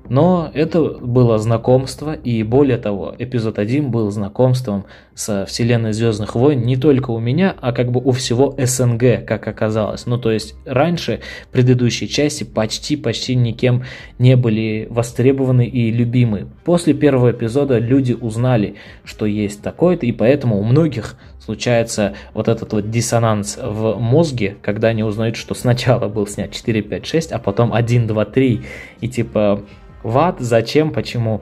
[0.09, 6.63] Но это было знакомство, и более того, эпизод 1 был знакомством со вселенной Звездных войн
[6.63, 10.07] не только у меня, а как бы у всего СНГ, как оказалось.
[10.07, 11.21] Ну, то есть раньше
[11.53, 13.83] предыдущие части почти-почти никем
[14.19, 16.47] не были востребованы и любимы.
[16.65, 21.17] После первого эпизода люди узнали, что есть такое-то, и поэтому у многих
[21.49, 26.83] случается вот этот вот диссонанс в мозге, когда они узнают, что сначала был снят 4,
[26.83, 28.61] 5, 6, а потом 1, 2, 3,
[29.01, 29.63] и типа
[30.03, 31.41] Ват, зачем, почему.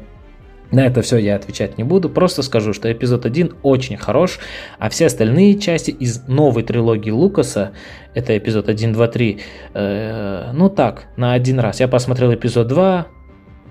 [0.70, 4.38] На это все я отвечать не буду, просто скажу, что эпизод 1 очень хорош,
[4.78, 7.72] а все остальные части из новой трилогии Лукаса,
[8.14, 9.40] это эпизод 1, 2, 3,
[9.74, 11.80] э, ну так, на один раз.
[11.80, 13.06] Я посмотрел эпизод 2,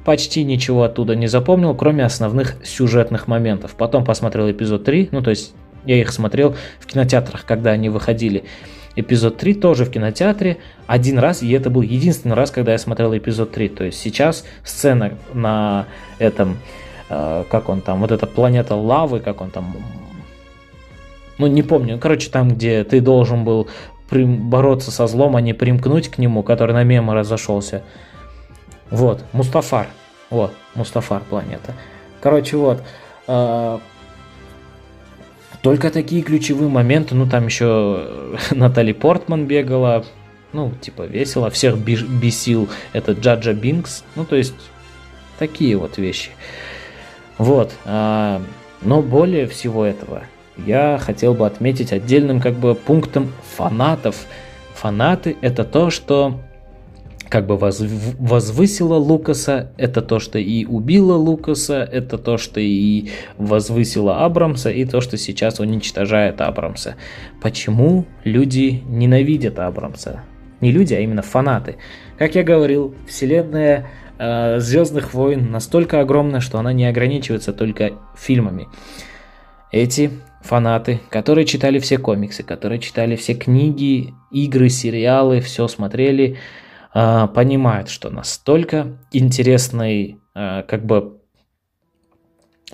[0.06, 3.76] почти ничего оттуда не запомнил, кроме основных сюжетных моментов.
[3.78, 8.46] Потом посмотрел эпизод 3, ну то есть я их смотрел в кинотеатрах, когда они выходили.
[8.96, 13.16] Эпизод 3 тоже в кинотеатре один раз, и это был единственный раз, когда я смотрел
[13.16, 13.70] эпизод 3.
[13.70, 15.86] То есть сейчас сцена на
[16.18, 16.58] этом,
[17.10, 19.76] э, как он там, вот эта планета лавы, как он там,
[21.38, 23.68] ну не помню, короче, там, где ты должен был
[24.10, 27.84] бороться со злом, а не примкнуть к нему, который на мемы разошелся.
[28.92, 29.88] Вот, Мустафар.
[30.30, 31.74] Вот, Мустафар планета.
[32.22, 32.82] Короче, вот.
[33.28, 33.80] Э,
[35.66, 38.08] только такие ключевые моменты, ну там еще
[38.52, 40.06] Натали Портман бегала,
[40.54, 44.54] ну типа весело, всех бесил этот Джаджа Бинкс, ну то есть
[45.40, 46.30] такие вот вещи.
[47.40, 48.44] Вот, а,
[48.84, 50.26] но более всего этого
[50.56, 54.28] я хотел бы отметить отдельным как бы пунктом фанатов.
[54.76, 56.42] Фанаты это то, что
[57.30, 64.24] как бы возвысила Лукаса, это то, что и убило Лукаса, это то, что и возвысило
[64.24, 66.96] Абрамса, и то, что сейчас уничтожает Абрамса.
[67.42, 70.24] Почему люди ненавидят Абрамса?
[70.62, 71.78] Не люди, а именно фанаты.
[72.18, 78.68] Как я говорил, вселенная э, Звездных войн настолько огромна, что она не ограничивается только фильмами.
[79.72, 80.12] Эти
[80.42, 86.38] фанаты, которые читали все комиксы, которые читали все книги, игры, сериалы, все смотрели,
[86.96, 91.20] понимают, что настолько интересной а, как бы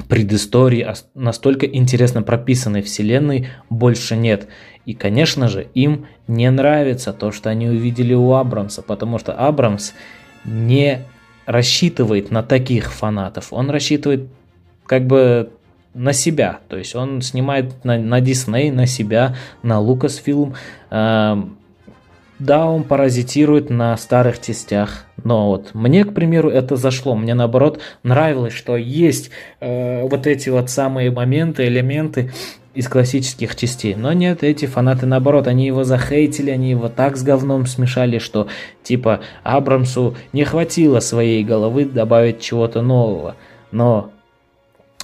[0.08, 4.48] предыстории, а настолько интересно прописанной вселенной больше нет.
[4.86, 9.94] И, конечно же, им не нравится то, что они увидели у Абрамса, потому что Абрамс
[10.46, 11.06] не
[11.46, 13.52] рассчитывает на таких фанатов.
[13.52, 14.30] Он рассчитывает
[14.86, 15.52] как бы
[15.94, 16.60] на себя.
[16.68, 20.56] То есть он снимает на, на Disney, на себя, на Lucasfilm.
[22.42, 27.16] Да, он паразитирует на старых частях, но вот мне, к примеру, это зашло.
[27.16, 32.32] Мне наоборот нравилось, что есть э, вот эти вот самые моменты, элементы
[32.74, 33.94] из классических частей.
[33.94, 38.48] Но нет, эти фанаты наоборот, они его захейтили, они его так с говном смешали, что
[38.82, 43.36] типа Абрамсу не хватило своей головы добавить чего-то нового.
[43.72, 44.10] Но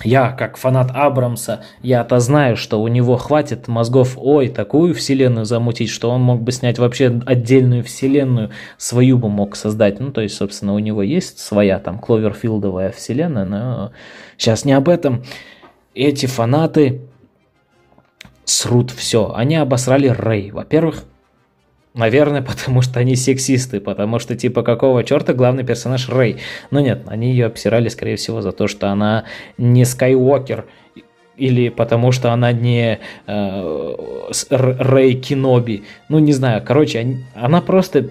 [0.03, 5.89] я, как фанат Абрамса, я-то знаю, что у него хватит мозгов, ой, такую вселенную замутить,
[5.89, 9.99] что он мог бы снять вообще отдельную вселенную, свою бы мог создать.
[9.99, 13.91] Ну, то есть, собственно, у него есть своя там Кловерфилдовая вселенная, но
[14.37, 15.23] сейчас не об этом.
[15.95, 17.01] Эти фанаты
[18.45, 19.33] срут все.
[19.35, 20.51] Они обосрали Рэй.
[20.51, 21.03] Во-первых,
[21.97, 26.37] Наверное, потому что они сексисты, потому что типа какого черта главный персонаж Рэй.
[26.71, 29.25] Но нет, они ее обсирали, скорее всего, за то, что она
[29.57, 30.65] не Скайуокер,
[31.35, 33.95] или потому что она не э,
[34.49, 35.83] Рэй Киноби.
[36.09, 38.09] Ну, не знаю, короче, они, она просто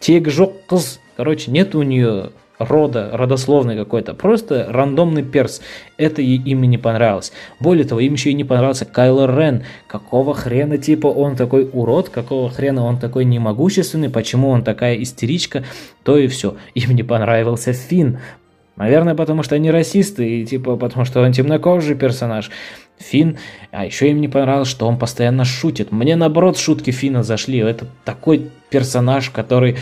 [0.00, 1.00] Тегжокз.
[1.16, 5.60] Короче, нет у нее рода, родословный какой-то, просто рандомный перс.
[5.96, 7.32] Это им не понравилось.
[7.60, 9.64] Более того, им еще и не понравился Кайло Рен.
[9.86, 15.64] Какого хрена, типа, он такой урод, какого хрена он такой немогущественный, почему он такая истеричка,
[16.02, 16.56] то и все.
[16.74, 18.18] Им не понравился Финн.
[18.76, 22.50] Наверное, потому что они расисты, и типа, потому что он темнокожий персонаж.
[22.98, 23.38] Фин,
[23.70, 25.92] а еще им не понравилось, что он постоянно шутит.
[25.92, 27.58] Мне наоборот шутки Фина зашли.
[27.58, 29.76] Это такой персонаж, который,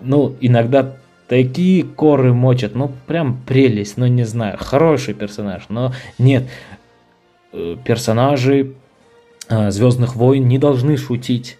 [0.00, 0.96] ну, иногда
[1.28, 6.44] такие коры мочат, ну прям прелесть, ну не знаю, хороший персонаж, но нет,
[7.52, 8.74] э, персонажи
[9.48, 11.58] э, Звездных войн не должны шутить.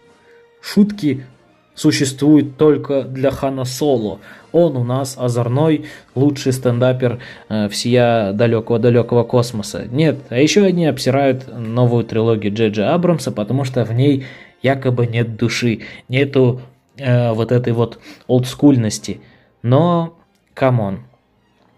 [0.60, 1.24] Шутки
[1.74, 4.20] существуют только для Хана Соло.
[4.52, 9.86] Он у нас озорной, лучший стендапер э, всея далекого-далекого космоса.
[9.90, 14.24] Нет, а еще они обсирают новую трилогию Джеджа Абрамса, потому что в ней
[14.62, 16.60] якобы нет души, нету
[16.96, 17.98] э, вот этой вот
[18.28, 19.20] олдскульности.
[19.64, 20.18] Но,
[20.52, 21.04] come on,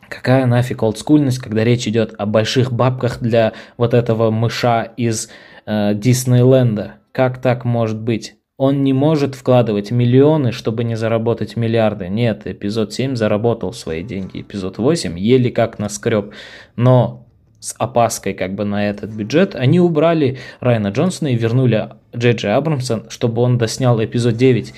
[0.09, 5.31] какая нафиг олдскульность, когда речь идет о больших бабках для вот этого мыша из
[5.67, 6.97] э, Диснейленда?
[7.13, 8.35] Как так может быть?
[8.57, 12.09] Он не может вкладывать миллионы, чтобы не заработать миллиарды.
[12.09, 14.41] Нет, эпизод 7 заработал свои деньги.
[14.41, 16.33] Эпизод 8 еле как наскреб.
[16.75, 17.29] Но
[17.61, 22.53] с опаской как бы на этот бюджет они убрали Райана Джонсона и вернули Джей Джей
[22.53, 24.75] Абрамса, чтобы он доснял эпизод 9.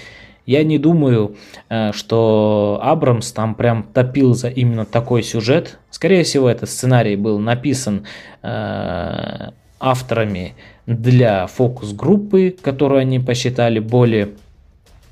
[0.48, 1.36] Я не думаю,
[1.68, 5.78] э, что Абрамс там прям топил за именно такой сюжет.
[5.90, 8.06] Скорее всего, этот сценарий был написан
[8.42, 10.54] э, авторами
[10.86, 14.30] для фокус-группы, которую они посчитали более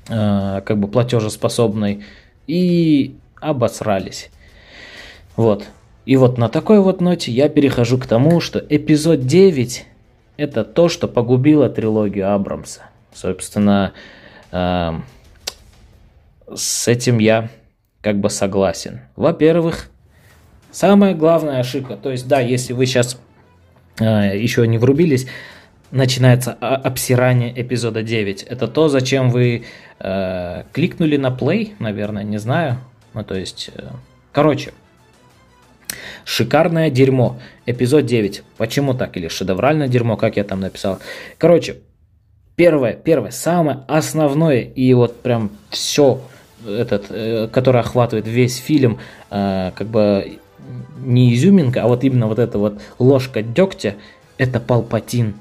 [0.09, 2.03] э, как бы платежеспособной,
[2.47, 4.31] и обосрались.
[5.35, 5.65] Вот.
[6.07, 9.85] И вот на такой вот ноте я перехожу к тому, что эпизод 9
[10.37, 12.81] это то, что погубило трилогию Абрамса.
[13.13, 13.93] Собственно,
[14.51, 14.93] э,
[16.53, 17.49] с этим я
[18.01, 19.01] как бы согласен.
[19.15, 19.89] Во-первых,
[20.71, 23.19] самая главная ошибка, то есть да, если вы сейчас
[23.99, 25.27] э, еще не врубились,
[25.91, 28.43] начинается обсирание эпизода 9.
[28.43, 29.65] Это то, зачем вы
[29.99, 32.77] э, кликнули на play, наверное, не знаю.
[33.13, 33.87] Ну, то есть, э,
[34.31, 34.73] короче,
[36.25, 37.39] шикарное дерьмо.
[37.65, 38.43] Эпизод 9.
[38.57, 39.15] Почему так?
[39.17, 40.99] Или шедевральное дерьмо, как я там написал.
[41.37, 41.77] Короче,
[42.55, 46.21] первое, первое, самое основное и вот прям все
[46.65, 48.99] этот, э, который охватывает весь фильм,
[49.29, 50.39] э, как бы
[51.03, 53.95] не изюминка, а вот именно вот эта вот ложка дегтя,
[54.37, 55.35] это Палпатин.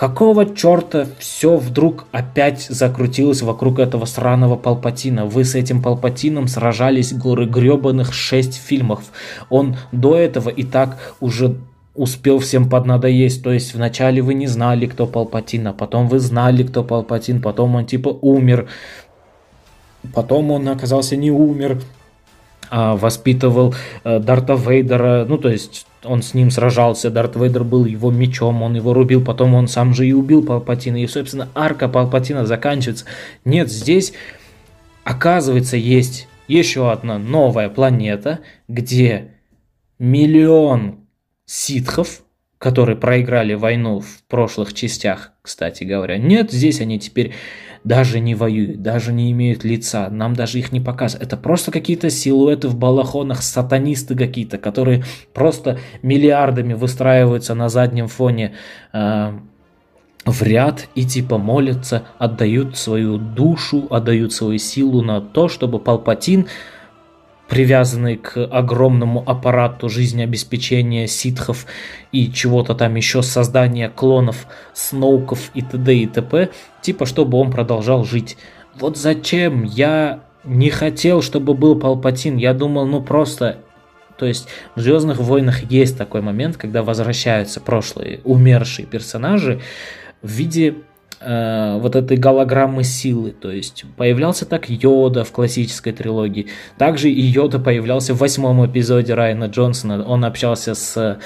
[0.00, 5.26] Какого черта все вдруг опять закрутилось вокруг этого сраного Палпатина?
[5.26, 9.02] Вы с этим Палпатином сражались горы гребаных шесть фильмов.
[9.50, 11.56] Он до этого и так уже
[11.94, 13.42] успел всем поднадоесть.
[13.42, 17.74] То есть вначале вы не знали, кто Палпатин, а потом вы знали, кто Палпатин, потом
[17.74, 18.68] он типа умер.
[20.14, 21.80] Потом он оказался не умер,
[22.70, 23.74] а воспитывал
[24.04, 25.26] э, Дарта Вейдера.
[25.28, 29.24] Ну, то есть он с ним сражался, Дарт Вейдер был его мечом, он его рубил,
[29.24, 33.04] потом он сам же и убил Палпатина, и, собственно, арка Палпатина заканчивается.
[33.44, 34.12] Нет, здесь,
[35.04, 39.32] оказывается, есть еще одна новая планета, где
[39.98, 41.00] миллион
[41.44, 42.22] ситхов,
[42.58, 46.18] которые проиграли войну в прошлых частях, кстати говоря.
[46.18, 47.32] Нет, здесь они теперь
[47.84, 51.26] даже не воюют, даже не имеют лица, нам даже их не показывают.
[51.26, 58.52] Это просто какие-то силуэты в балахонах, сатанисты какие-то, которые просто миллиардами выстраиваются на заднем фоне
[58.92, 59.32] э,
[60.26, 66.46] в ряд и типа молятся, отдают свою душу, отдают свою силу на то, чтобы Палпатин
[67.50, 71.66] привязанный к огромному аппарату жизнеобеспечения ситхов
[72.12, 75.94] и чего-то там еще, создания клонов, сноуков и т.д.
[75.94, 78.38] и т.п., типа чтобы он продолжал жить.
[78.78, 83.58] Вот зачем я не хотел, чтобы был Палпатин, я думал, ну просто
[84.16, 89.60] то есть в Звездных войнах есть такой момент, когда возвращаются прошлые умершие персонажи
[90.22, 90.76] в виде
[91.20, 93.30] э, вот этой голограммы силы.
[93.30, 96.48] То есть появлялся так Йода в классической трилогии.
[96.78, 100.04] Также и Йода появлялся в восьмом эпизоде Райана Джонсона.
[100.04, 101.18] Он общался с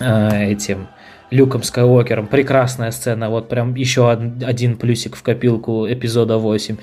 [0.00, 0.88] э, этим
[1.30, 2.26] Люком Скайуокером.
[2.26, 3.30] Прекрасная сцена.
[3.30, 6.76] Вот прям еще один плюсик в копилку эпизода 8.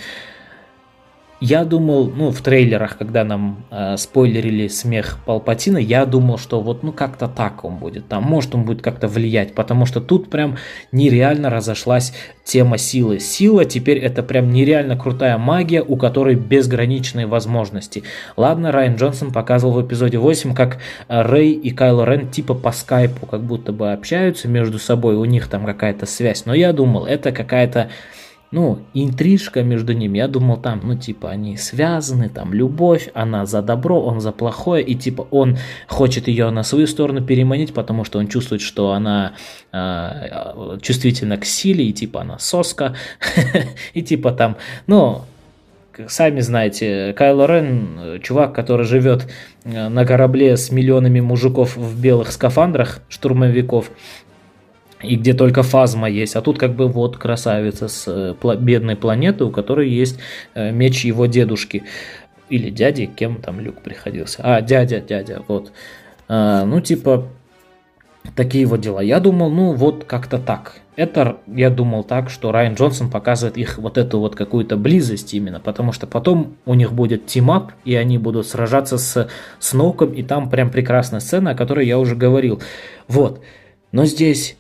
[1.42, 6.82] Я думал, ну, в трейлерах, когда нам э, спойлерили смех Палпатина, я думал, что вот,
[6.82, 8.08] ну, как-то так он будет.
[8.08, 10.56] Там, может, он будет как-то влиять, потому что тут прям
[10.94, 12.14] нереально разошлась
[12.46, 13.20] тема силы.
[13.20, 18.04] Сила теперь это прям нереально крутая магия, у которой безграничные возможности.
[18.38, 20.78] Ладно, Райан Джонсон показывал в эпизоде 8, как
[21.10, 25.26] э, Рэй и Кайло Рен типа по скайпу как будто бы общаются между собой, у
[25.26, 26.46] них там какая-то связь.
[26.46, 27.90] Но я думал, это какая-то
[28.56, 30.18] ну, интрижка между ними.
[30.18, 34.82] Я думал, там, ну, типа, они связаны, там, любовь, она за добро, он за плохое,
[34.82, 39.34] и, типа, он хочет ее на свою сторону переманить, потому что он чувствует, что она
[39.74, 42.95] э, чувствительна к силе, и, типа, она соска,
[43.93, 44.56] и, типа, там,
[44.88, 45.24] ну,
[46.08, 49.28] сами знаете, Кайло Рен, чувак, который живет
[49.66, 53.91] э, на корабле с миллионами мужиков в белых скафандрах, штурмовиков,
[55.06, 56.36] и где только фазма есть.
[56.36, 60.20] А тут как бы вот красавица с э, бедной планеты, у которой есть
[60.53, 61.84] э, меч его дедушки.
[62.49, 64.41] Или дяди, кем там Люк приходился.
[64.43, 65.72] А, дядя, дядя, вот.
[66.28, 67.28] А, ну, типа,
[68.36, 68.99] такие вот дела.
[69.01, 70.76] Я думал, ну, вот как-то так.
[70.95, 75.60] Это, я думал так, что Райан Джонсон показывает их вот эту вот какую-то близость именно,
[75.60, 79.28] потому что потом у них будет team-up, и они будут сражаться с
[79.60, 82.62] Сноуком, и там прям прекрасная сцена, о которой я уже говорил.
[83.10, 83.41] Вот.
[83.91, 84.56] Но здесь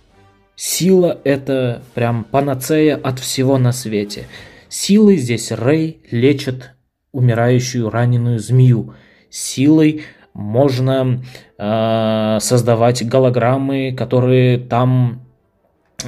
[0.55, 4.27] Сила– это прям панацея от всего на свете.
[4.69, 6.71] Силой здесь Рэй лечит
[7.11, 8.93] умирающую раненую змею.
[9.29, 10.03] Силой
[10.33, 11.21] можно
[11.57, 15.21] э, создавать голограммы, которые там,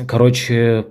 [0.08, 0.86] короче,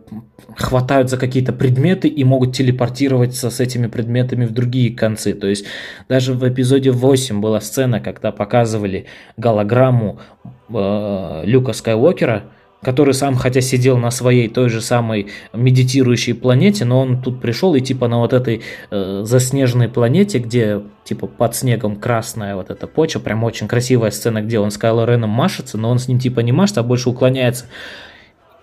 [0.57, 5.33] хватают за какие-то предметы и могут телепортироваться с этими предметами в другие концы.
[5.33, 5.65] То есть
[6.11, 9.07] даже в эпизоде 8 была сцена, когда показывали
[9.39, 10.21] голограмму
[10.69, 12.45] э, Люка Скайуокера–
[12.87, 17.75] который сам, хотя сидел на своей той же самой медитирующей планете, но он тут пришел
[17.75, 18.63] и типа на вот этой
[18.93, 24.41] э, заснеженной планете, где типа под снегом красная вот эта почва, прям очень красивая сцена,
[24.41, 27.11] где он с Кайло Реном машется, но он с ним типа не машет, а больше
[27.11, 27.65] уклоняется,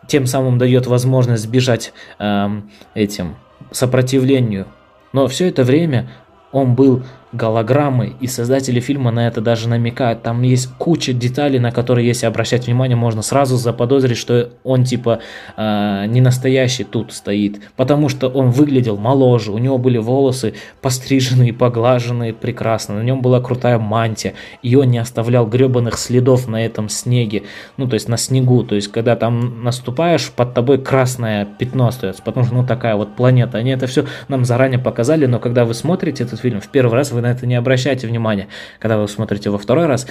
[0.07, 2.47] тем самым дает возможность сбежать э,
[2.95, 3.36] этим
[3.71, 4.67] сопротивлению.
[5.11, 6.09] Но все это время
[6.53, 7.03] он был
[7.34, 10.23] голограммы, и создатели фильма на это даже намекают.
[10.23, 15.19] Там есть куча деталей, на которые, если обращать внимание, можно сразу заподозрить, что он типа
[15.57, 21.53] э, не настоящий тут стоит, потому что он выглядел моложе, у него были волосы постриженные,
[21.53, 26.89] поглаженные прекрасно, на нем была крутая мантия, и он не оставлял гребаных следов на этом
[26.89, 27.43] снеге,
[27.77, 32.21] ну то есть на снегу, то есть когда там наступаешь, под тобой красное пятно остается,
[32.21, 33.57] потому что ну такая вот планета.
[33.57, 37.11] Они это все нам заранее показали, но когда вы смотрите этот фильм в первый раз,
[37.11, 38.47] вы на это не обращайте внимания.
[38.80, 40.05] Когда вы смотрите во второй раз,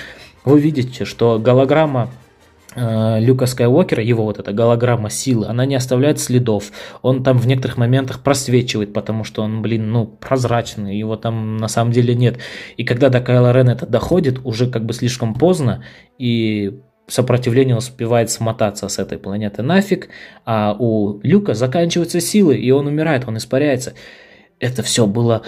[0.44, 2.10] вы видите, что голограмма
[2.74, 6.72] э, Люка Скайуокера, его вот эта голограмма силы, она не оставляет следов.
[7.02, 11.68] Он там в некоторых моментах просвечивает, потому что он, блин, ну, прозрачный, его там на
[11.68, 12.38] самом деле нет.
[12.76, 15.84] И когда до Кайла Рен это доходит, уже как бы слишком поздно,
[16.18, 20.08] и сопротивление успевает смотаться с этой планеты нафиг,
[20.44, 23.94] а у Люка заканчиваются силы, и он умирает, он испаряется.
[24.60, 25.42] Это все было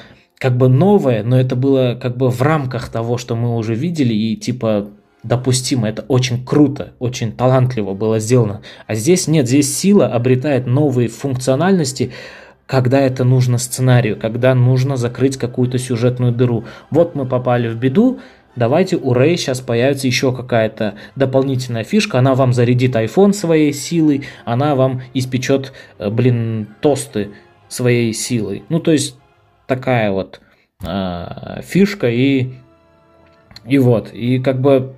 [0.45, 4.13] как бы новое, но это было как бы в рамках того, что мы уже видели,
[4.13, 4.91] и типа
[5.23, 8.61] допустимо, это очень круто, очень талантливо было сделано.
[8.87, 12.13] А здесь нет, здесь сила обретает новые функциональности,
[12.67, 16.65] когда это нужно сценарию, когда нужно закрыть какую-то сюжетную дыру.
[16.91, 18.21] Вот мы попали в беду,
[18.55, 24.25] давайте у Рэй сейчас появится еще какая-то дополнительная фишка, она вам зарядит iPhone своей силой,
[24.45, 27.31] она вам испечет, э, блин, тосты
[27.69, 28.65] своей силой.
[28.69, 29.17] Ну, то есть
[29.67, 30.41] такая вот
[30.85, 32.53] э, фишка и
[33.67, 34.95] и вот и как бы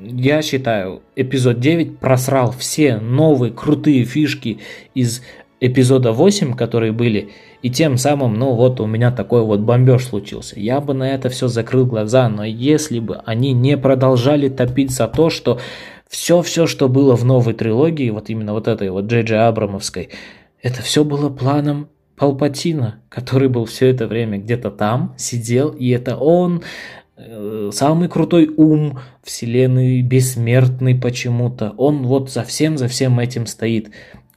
[0.00, 4.58] я считаю эпизод 9 просрал все новые крутые фишки
[4.94, 5.22] из
[5.60, 7.30] эпизода 8, которые были,
[7.62, 10.60] и тем самым, ну вот у меня такой вот бомбеж случился.
[10.60, 15.08] Я бы на это все закрыл глаза, но если бы они не продолжали топить за
[15.08, 15.58] то, что
[16.08, 20.10] все-все, что было в новой трилогии, вот именно вот этой вот Джей Джей Абрамовской,
[20.60, 26.16] это все было планом Палпатина, который был все это время где-то там, сидел, и это
[26.16, 26.62] он,
[27.16, 31.74] э, самый крутой ум вселенной, бессмертный почему-то.
[31.76, 33.90] Он вот за всем, за всем этим стоит.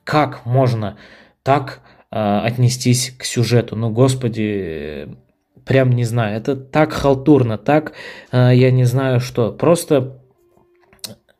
[0.04, 0.98] Как можно
[1.44, 3.76] так э, отнестись к сюжету?
[3.76, 5.10] Ну, господи,
[5.66, 7.94] прям не знаю, это так халтурно, так,
[8.32, 9.52] э, я не знаю что.
[9.52, 10.17] Просто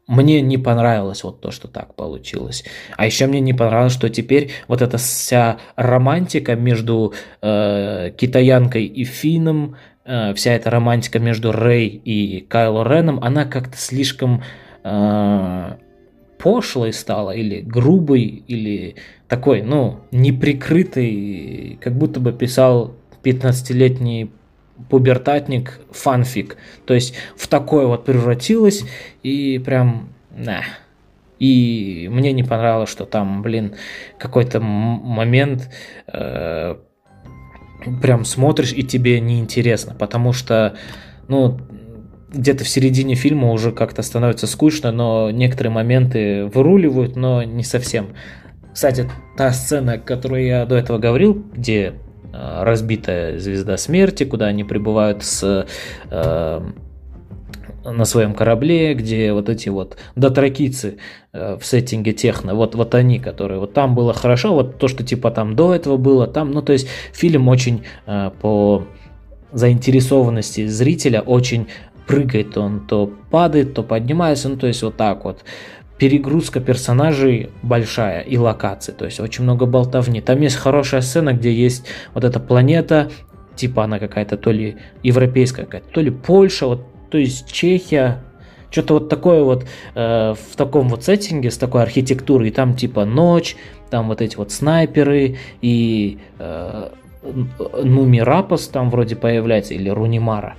[0.08, 2.64] мне не понравилось вот то, что так получилось.
[2.96, 9.04] А еще мне не понравилось, что теперь вот эта вся романтика между э, китаянкой и
[9.04, 14.44] Финном, э, вся эта романтика между Рэй и Кайло Реном, она как-то слишком
[14.84, 15.76] э,
[16.38, 18.96] пошлой стала, или грубой, или
[19.28, 24.32] такой, ну, неприкрытой, как будто бы писал 15-летний
[24.90, 26.58] пубертатник фанфик.
[26.86, 28.84] То есть в такое вот превратилось
[29.24, 30.62] и прям, на.
[31.40, 33.76] И мне не понравилось, что там, блин,
[34.18, 35.70] какой-то момент
[36.12, 36.76] э,
[38.02, 40.76] прям смотришь и тебе неинтересно, потому что,
[41.28, 41.60] ну,
[42.30, 48.10] где-то в середине фильма уже как-то становится скучно, но некоторые моменты выруливают, но не совсем
[48.74, 51.94] Кстати, та сцена, которую я до этого говорил, где
[52.38, 55.68] разбитая звезда смерти, куда они прибывают с
[56.12, 56.62] э,
[57.92, 60.98] на своем корабле, где вот эти вот дотракицы
[61.34, 65.04] э, в сеттинге техно, вот, вот они, которые вот там было хорошо, вот то, что
[65.04, 68.86] типа там до этого было, там, ну то есть фильм очень э, по
[69.52, 71.68] заинтересованности зрителя очень
[72.08, 75.44] прыгает, он то падает, то поднимается, ну то есть вот так вот.
[75.98, 80.22] Перегрузка персонажей большая и локаций, то есть очень много болтовни.
[80.22, 83.10] Там есть хорошая сцена, где есть вот эта планета,
[83.56, 88.22] типа она какая-то то ли европейская какая-то, то ли Польша, вот то есть Чехия,
[88.70, 93.06] что-то вот такое вот э, в таком вот сеттинге с такой архитектурой, и там типа
[93.06, 93.56] ночь,
[93.90, 96.90] там вот эти вот снайперы и э,
[97.84, 100.56] Нумирапас там вроде появляется, или Рунимара.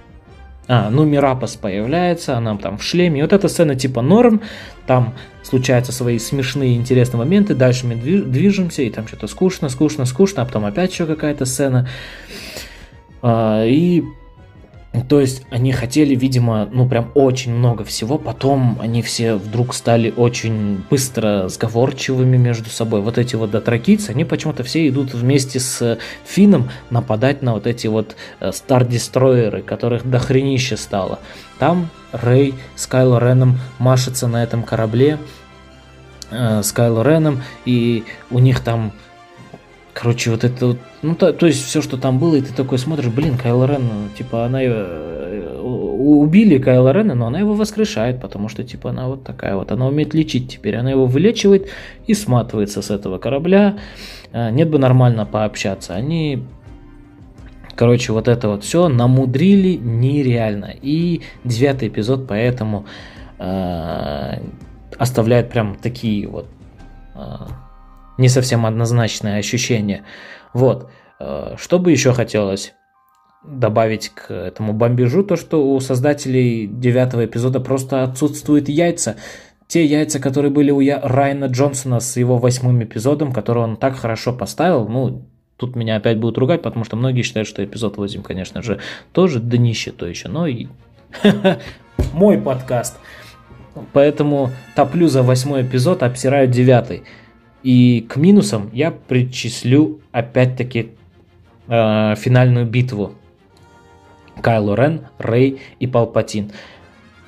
[0.69, 3.21] А, Нумирапас появляется, она там в шлеме.
[3.21, 4.43] И вот эта сцена типа норм,
[4.87, 10.43] там случаются свои смешные интересные моменты, дальше мы движемся, и там что-то скучно, скучно, скучно,
[10.43, 11.89] а потом опять еще какая-то сцена.
[13.23, 14.05] А, и
[15.03, 20.13] то есть они хотели, видимо, ну прям очень много всего, потом они все вдруг стали
[20.17, 23.01] очень быстро сговорчивыми между собой.
[23.01, 27.87] Вот эти вот дотракийцы, они почему-то все идут вместе с Финном нападать на вот эти
[27.87, 31.19] вот Стар-дестройеры, которых дохренище стало.
[31.59, 35.19] Там Рэй с Кайло Реном машется на этом корабле,
[36.31, 38.93] э, с Кайло Реном, и у них там
[40.01, 42.79] Короче, вот это вот, ну то, то есть все, что там было, и ты такой
[42.79, 48.49] смотришь, блин, Кайл Рен, типа она э, убили Кайла Рена, но она его воскрешает, потому
[48.49, 51.71] что типа она вот такая вот, она умеет лечить теперь, она его вылечивает
[52.07, 53.81] и сматывается с этого корабля.
[54.31, 56.45] Э, нет бы нормально пообщаться, они
[57.75, 60.75] Короче, вот это вот все намудрили нереально.
[60.81, 62.87] И девятый эпизод поэтому
[63.41, 64.43] э,
[64.97, 66.47] оставляет прям такие вот
[67.17, 67.19] э,
[68.19, 70.05] не совсем однозначное ощущение.
[70.53, 70.91] Вот.
[71.19, 72.75] Э, что бы еще хотелось
[73.45, 79.17] добавить к этому бомбежу, то что у создателей девятого эпизода просто отсутствуют яйца.
[79.69, 84.33] Те яйца, которые были у Райана Джонсона с его восьмым эпизодом, который он так хорошо
[84.33, 88.63] поставил, ну, тут меня опять будут ругать, потому что многие считают, что эпизод 8, конечно
[88.63, 88.81] же,
[89.13, 90.69] тоже днище то еще, но и
[92.13, 92.99] мой подкаст.
[93.93, 97.05] Поэтому топлю за восьмой эпизод, обсираю девятый.
[97.63, 100.91] И к минусам я причислю опять-таки
[101.69, 103.13] э, финальную битву.
[104.41, 106.53] Кайло Рен, Рэй и Палпатин.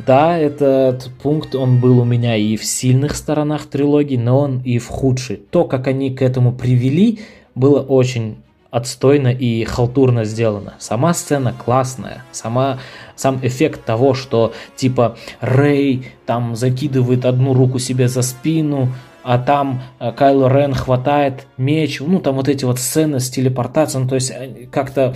[0.07, 4.79] Да, этот пункт, он был у меня и в сильных сторонах трилогии, но он и
[4.79, 5.37] в худшей.
[5.37, 7.21] То, как они к этому привели,
[7.55, 8.37] было очень
[8.71, 10.75] отстойно и халтурно сделано.
[10.79, 12.79] Сама сцена классная, сама,
[13.17, 18.89] сам эффект того, что типа Рэй там закидывает одну руку себе за спину,
[19.23, 24.05] а там э, Кайло Рен хватает меч, ну там вот эти вот сцены с телепортацией,
[24.05, 25.15] ну, то есть э, как-то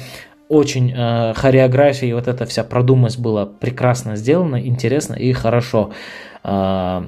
[0.49, 5.93] очень э, хореография и вот эта вся продуманность была прекрасно сделана, интересно и хорошо.
[6.43, 7.05] Э,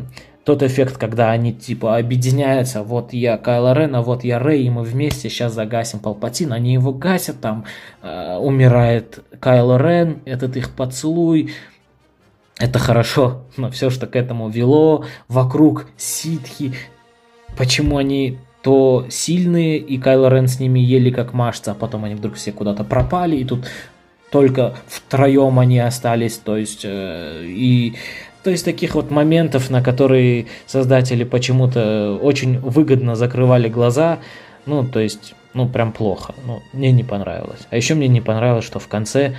[0.46, 4.70] тот эффект, когда они типа объединяются, вот я Кайло Рен, а вот я Рэй, и
[4.70, 7.64] мы вместе сейчас загасим Палпатин, они его гасят, там.
[8.00, 11.52] Э, умирает Кайло Рен, этот их поцелуй,
[12.58, 16.72] это хорошо, но все, что к этому вело, вокруг ситхи,
[17.56, 22.14] почему они то сильные, и Кайло Рен с ними ели как машца, а потом они
[22.14, 23.66] вдруг все куда-то пропали, и тут
[24.30, 27.94] только втроем они остались, то есть, э, и
[28.42, 34.18] то есть таких вот моментов, на которые создатели почему-то очень выгодно закрывали глаза,
[34.66, 37.60] ну, то есть, ну, прям плохо, ну, мне не понравилось.
[37.70, 39.36] А еще мне не понравилось, что в конце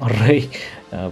[0.00, 0.50] Рэй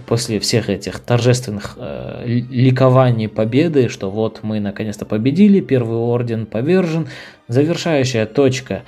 [0.06, 7.08] после всех этих торжественных э, ликований победы, что вот мы наконец-то победили, первый орден повержен,
[7.48, 8.82] завершающая точка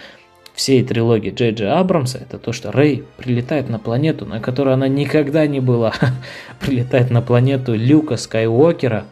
[0.55, 4.87] всей трилогии Джей Джей Абрамса это то, что Рэй прилетает на планету, на которой она
[4.89, 5.93] никогда не была,
[6.61, 9.05] прилетает на планету Люка Скайуокера,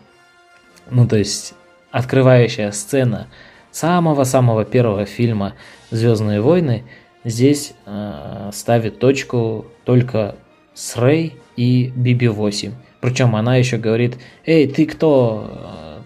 [0.91, 1.55] ну то есть
[1.91, 3.28] открывающая сцена
[3.70, 5.55] самого-самого первого фильма
[5.91, 6.85] «Звездные войны»,
[7.24, 10.37] здесь э, ставит точку только
[10.74, 12.72] с Рэй и BB-8.
[13.00, 15.50] Причем она еще говорит, эй, ты кто?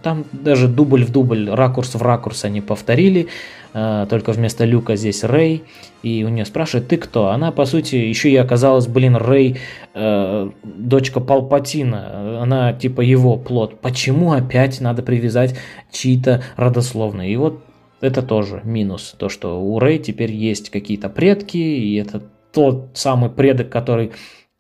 [0.03, 3.27] Там даже дубль в дубль, ракурс в ракурс они повторили,
[3.75, 5.65] э, только вместо Люка здесь Рэй,
[6.03, 7.29] и у нее спрашивают, ты кто?
[7.31, 9.59] Она, по сути, еще и оказалась, блин, Рэй,
[9.95, 13.81] э, дочка Палпатина, она типа его плод.
[13.81, 15.57] Почему опять надо привязать
[15.91, 17.33] чьи-то родословные?
[17.33, 17.65] И вот
[18.01, 22.23] это тоже минус, то, что у Рэй теперь есть какие-то предки, и это
[22.53, 24.13] тот самый предок, который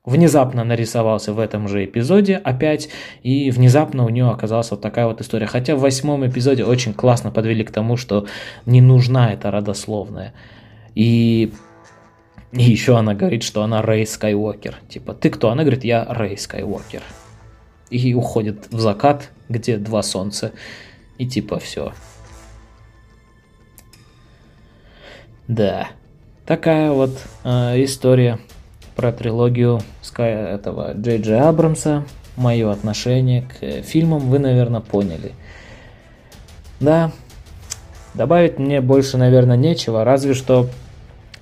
[0.07, 2.89] внезапно нарисовался в этом же эпизоде опять,
[3.23, 5.47] и внезапно у нее оказалась вот такая вот история.
[5.47, 8.27] Хотя в восьмом эпизоде очень классно подвели к тому, что
[8.65, 10.33] не нужна эта родословная.
[10.95, 11.53] И,
[12.53, 14.77] и еще она говорит, что она Рэй Скайуокер.
[14.89, 15.51] Типа, ты кто?
[15.51, 17.03] Она говорит, я Рэй Скайуокер.
[17.91, 20.53] И уходит в закат, где два солнца.
[21.19, 21.93] И типа все.
[25.49, 25.89] Да,
[26.45, 27.11] такая вот
[27.45, 28.41] э, история
[28.97, 32.05] про трилогию Sky, этого Джей Джей Абрамса.
[32.37, 35.33] Мое отношение к фильмам вы, наверное, поняли.
[36.81, 37.13] Да,
[38.15, 40.69] добавить мне больше, наверное, нечего, разве что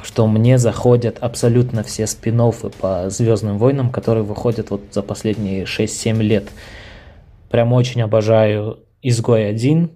[0.05, 2.41] что мне заходят абсолютно все спин
[2.79, 6.51] по Звездным войнам, которые выходят вот за последние 6-7 лет.
[7.51, 9.91] Прям очень обожаю Изгой 1.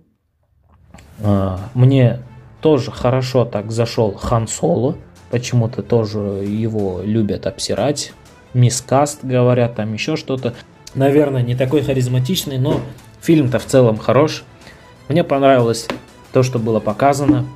[1.22, 2.20] А, мне
[2.62, 4.96] тоже хорошо так зашел Хан Соло.
[5.30, 8.12] Почему-то тоже его любят обсирать.
[8.54, 10.54] Мискаст говорят, там еще что-то.
[10.94, 12.80] Наверное, не такой харизматичный, но
[13.20, 14.44] фильм-то в целом хорош.
[15.08, 15.86] Мне понравилось
[16.32, 17.46] то, что было показано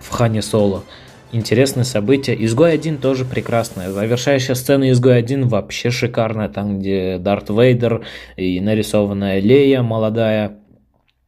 [0.00, 0.84] в Хане Соло.
[1.30, 2.42] Интересное событие.
[2.44, 3.90] Изгой 1 тоже прекрасная.
[3.90, 6.48] Завершающая сцена Изгой 1 вообще шикарная.
[6.48, 8.02] Там, где Дарт Вейдер
[8.36, 10.58] и нарисованная Лея молодая.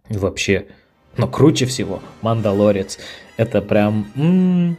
[0.09, 0.67] Вообще.
[1.17, 2.99] Но круче всего Мандалорец.
[3.37, 4.07] Это прям...
[4.17, 4.79] М-м-м.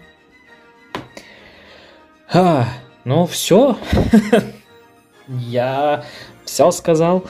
[2.34, 2.66] А,
[3.04, 3.78] ну все.
[5.28, 6.06] я
[6.46, 7.26] все сказал.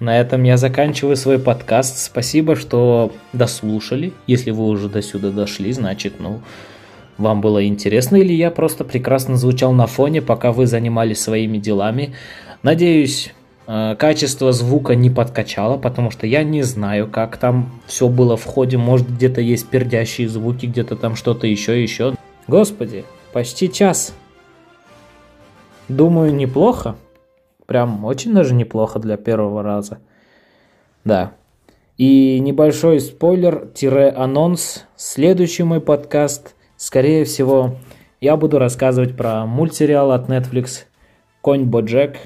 [0.00, 1.96] На этом я заканчиваю свой подкаст.
[1.98, 4.12] Спасибо, что дослушали.
[4.26, 6.40] Если вы уже до сюда дошли, значит, ну,
[7.16, 12.14] вам было интересно или я просто прекрасно звучал на фоне, пока вы занимались своими делами.
[12.62, 13.32] Надеюсь,
[13.66, 18.44] э, качество звука не подкачало, потому что я не знаю, как там все было в
[18.44, 18.76] ходе.
[18.76, 22.14] Может, где-то есть пердящие звуки, где-то там что-то еще, еще.
[22.46, 24.12] Господи, почти час.
[25.88, 26.96] Думаю, неплохо.
[27.66, 29.98] Прям очень даже неплохо для первого раза.
[31.04, 31.32] Да.
[31.98, 34.84] И небольшой спойлер-анонс.
[34.96, 37.76] Следующий мой подкаст, скорее всего,
[38.20, 40.84] я буду рассказывать про мультсериал от Netflix
[41.42, 42.16] «Конь Боджек».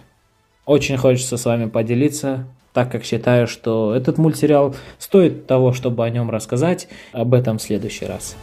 [0.64, 6.10] Очень хочется с вами поделиться, так как считаю, что этот мультсериал стоит того, чтобы о
[6.10, 6.88] нем рассказать.
[7.12, 8.36] Об этом в следующий раз.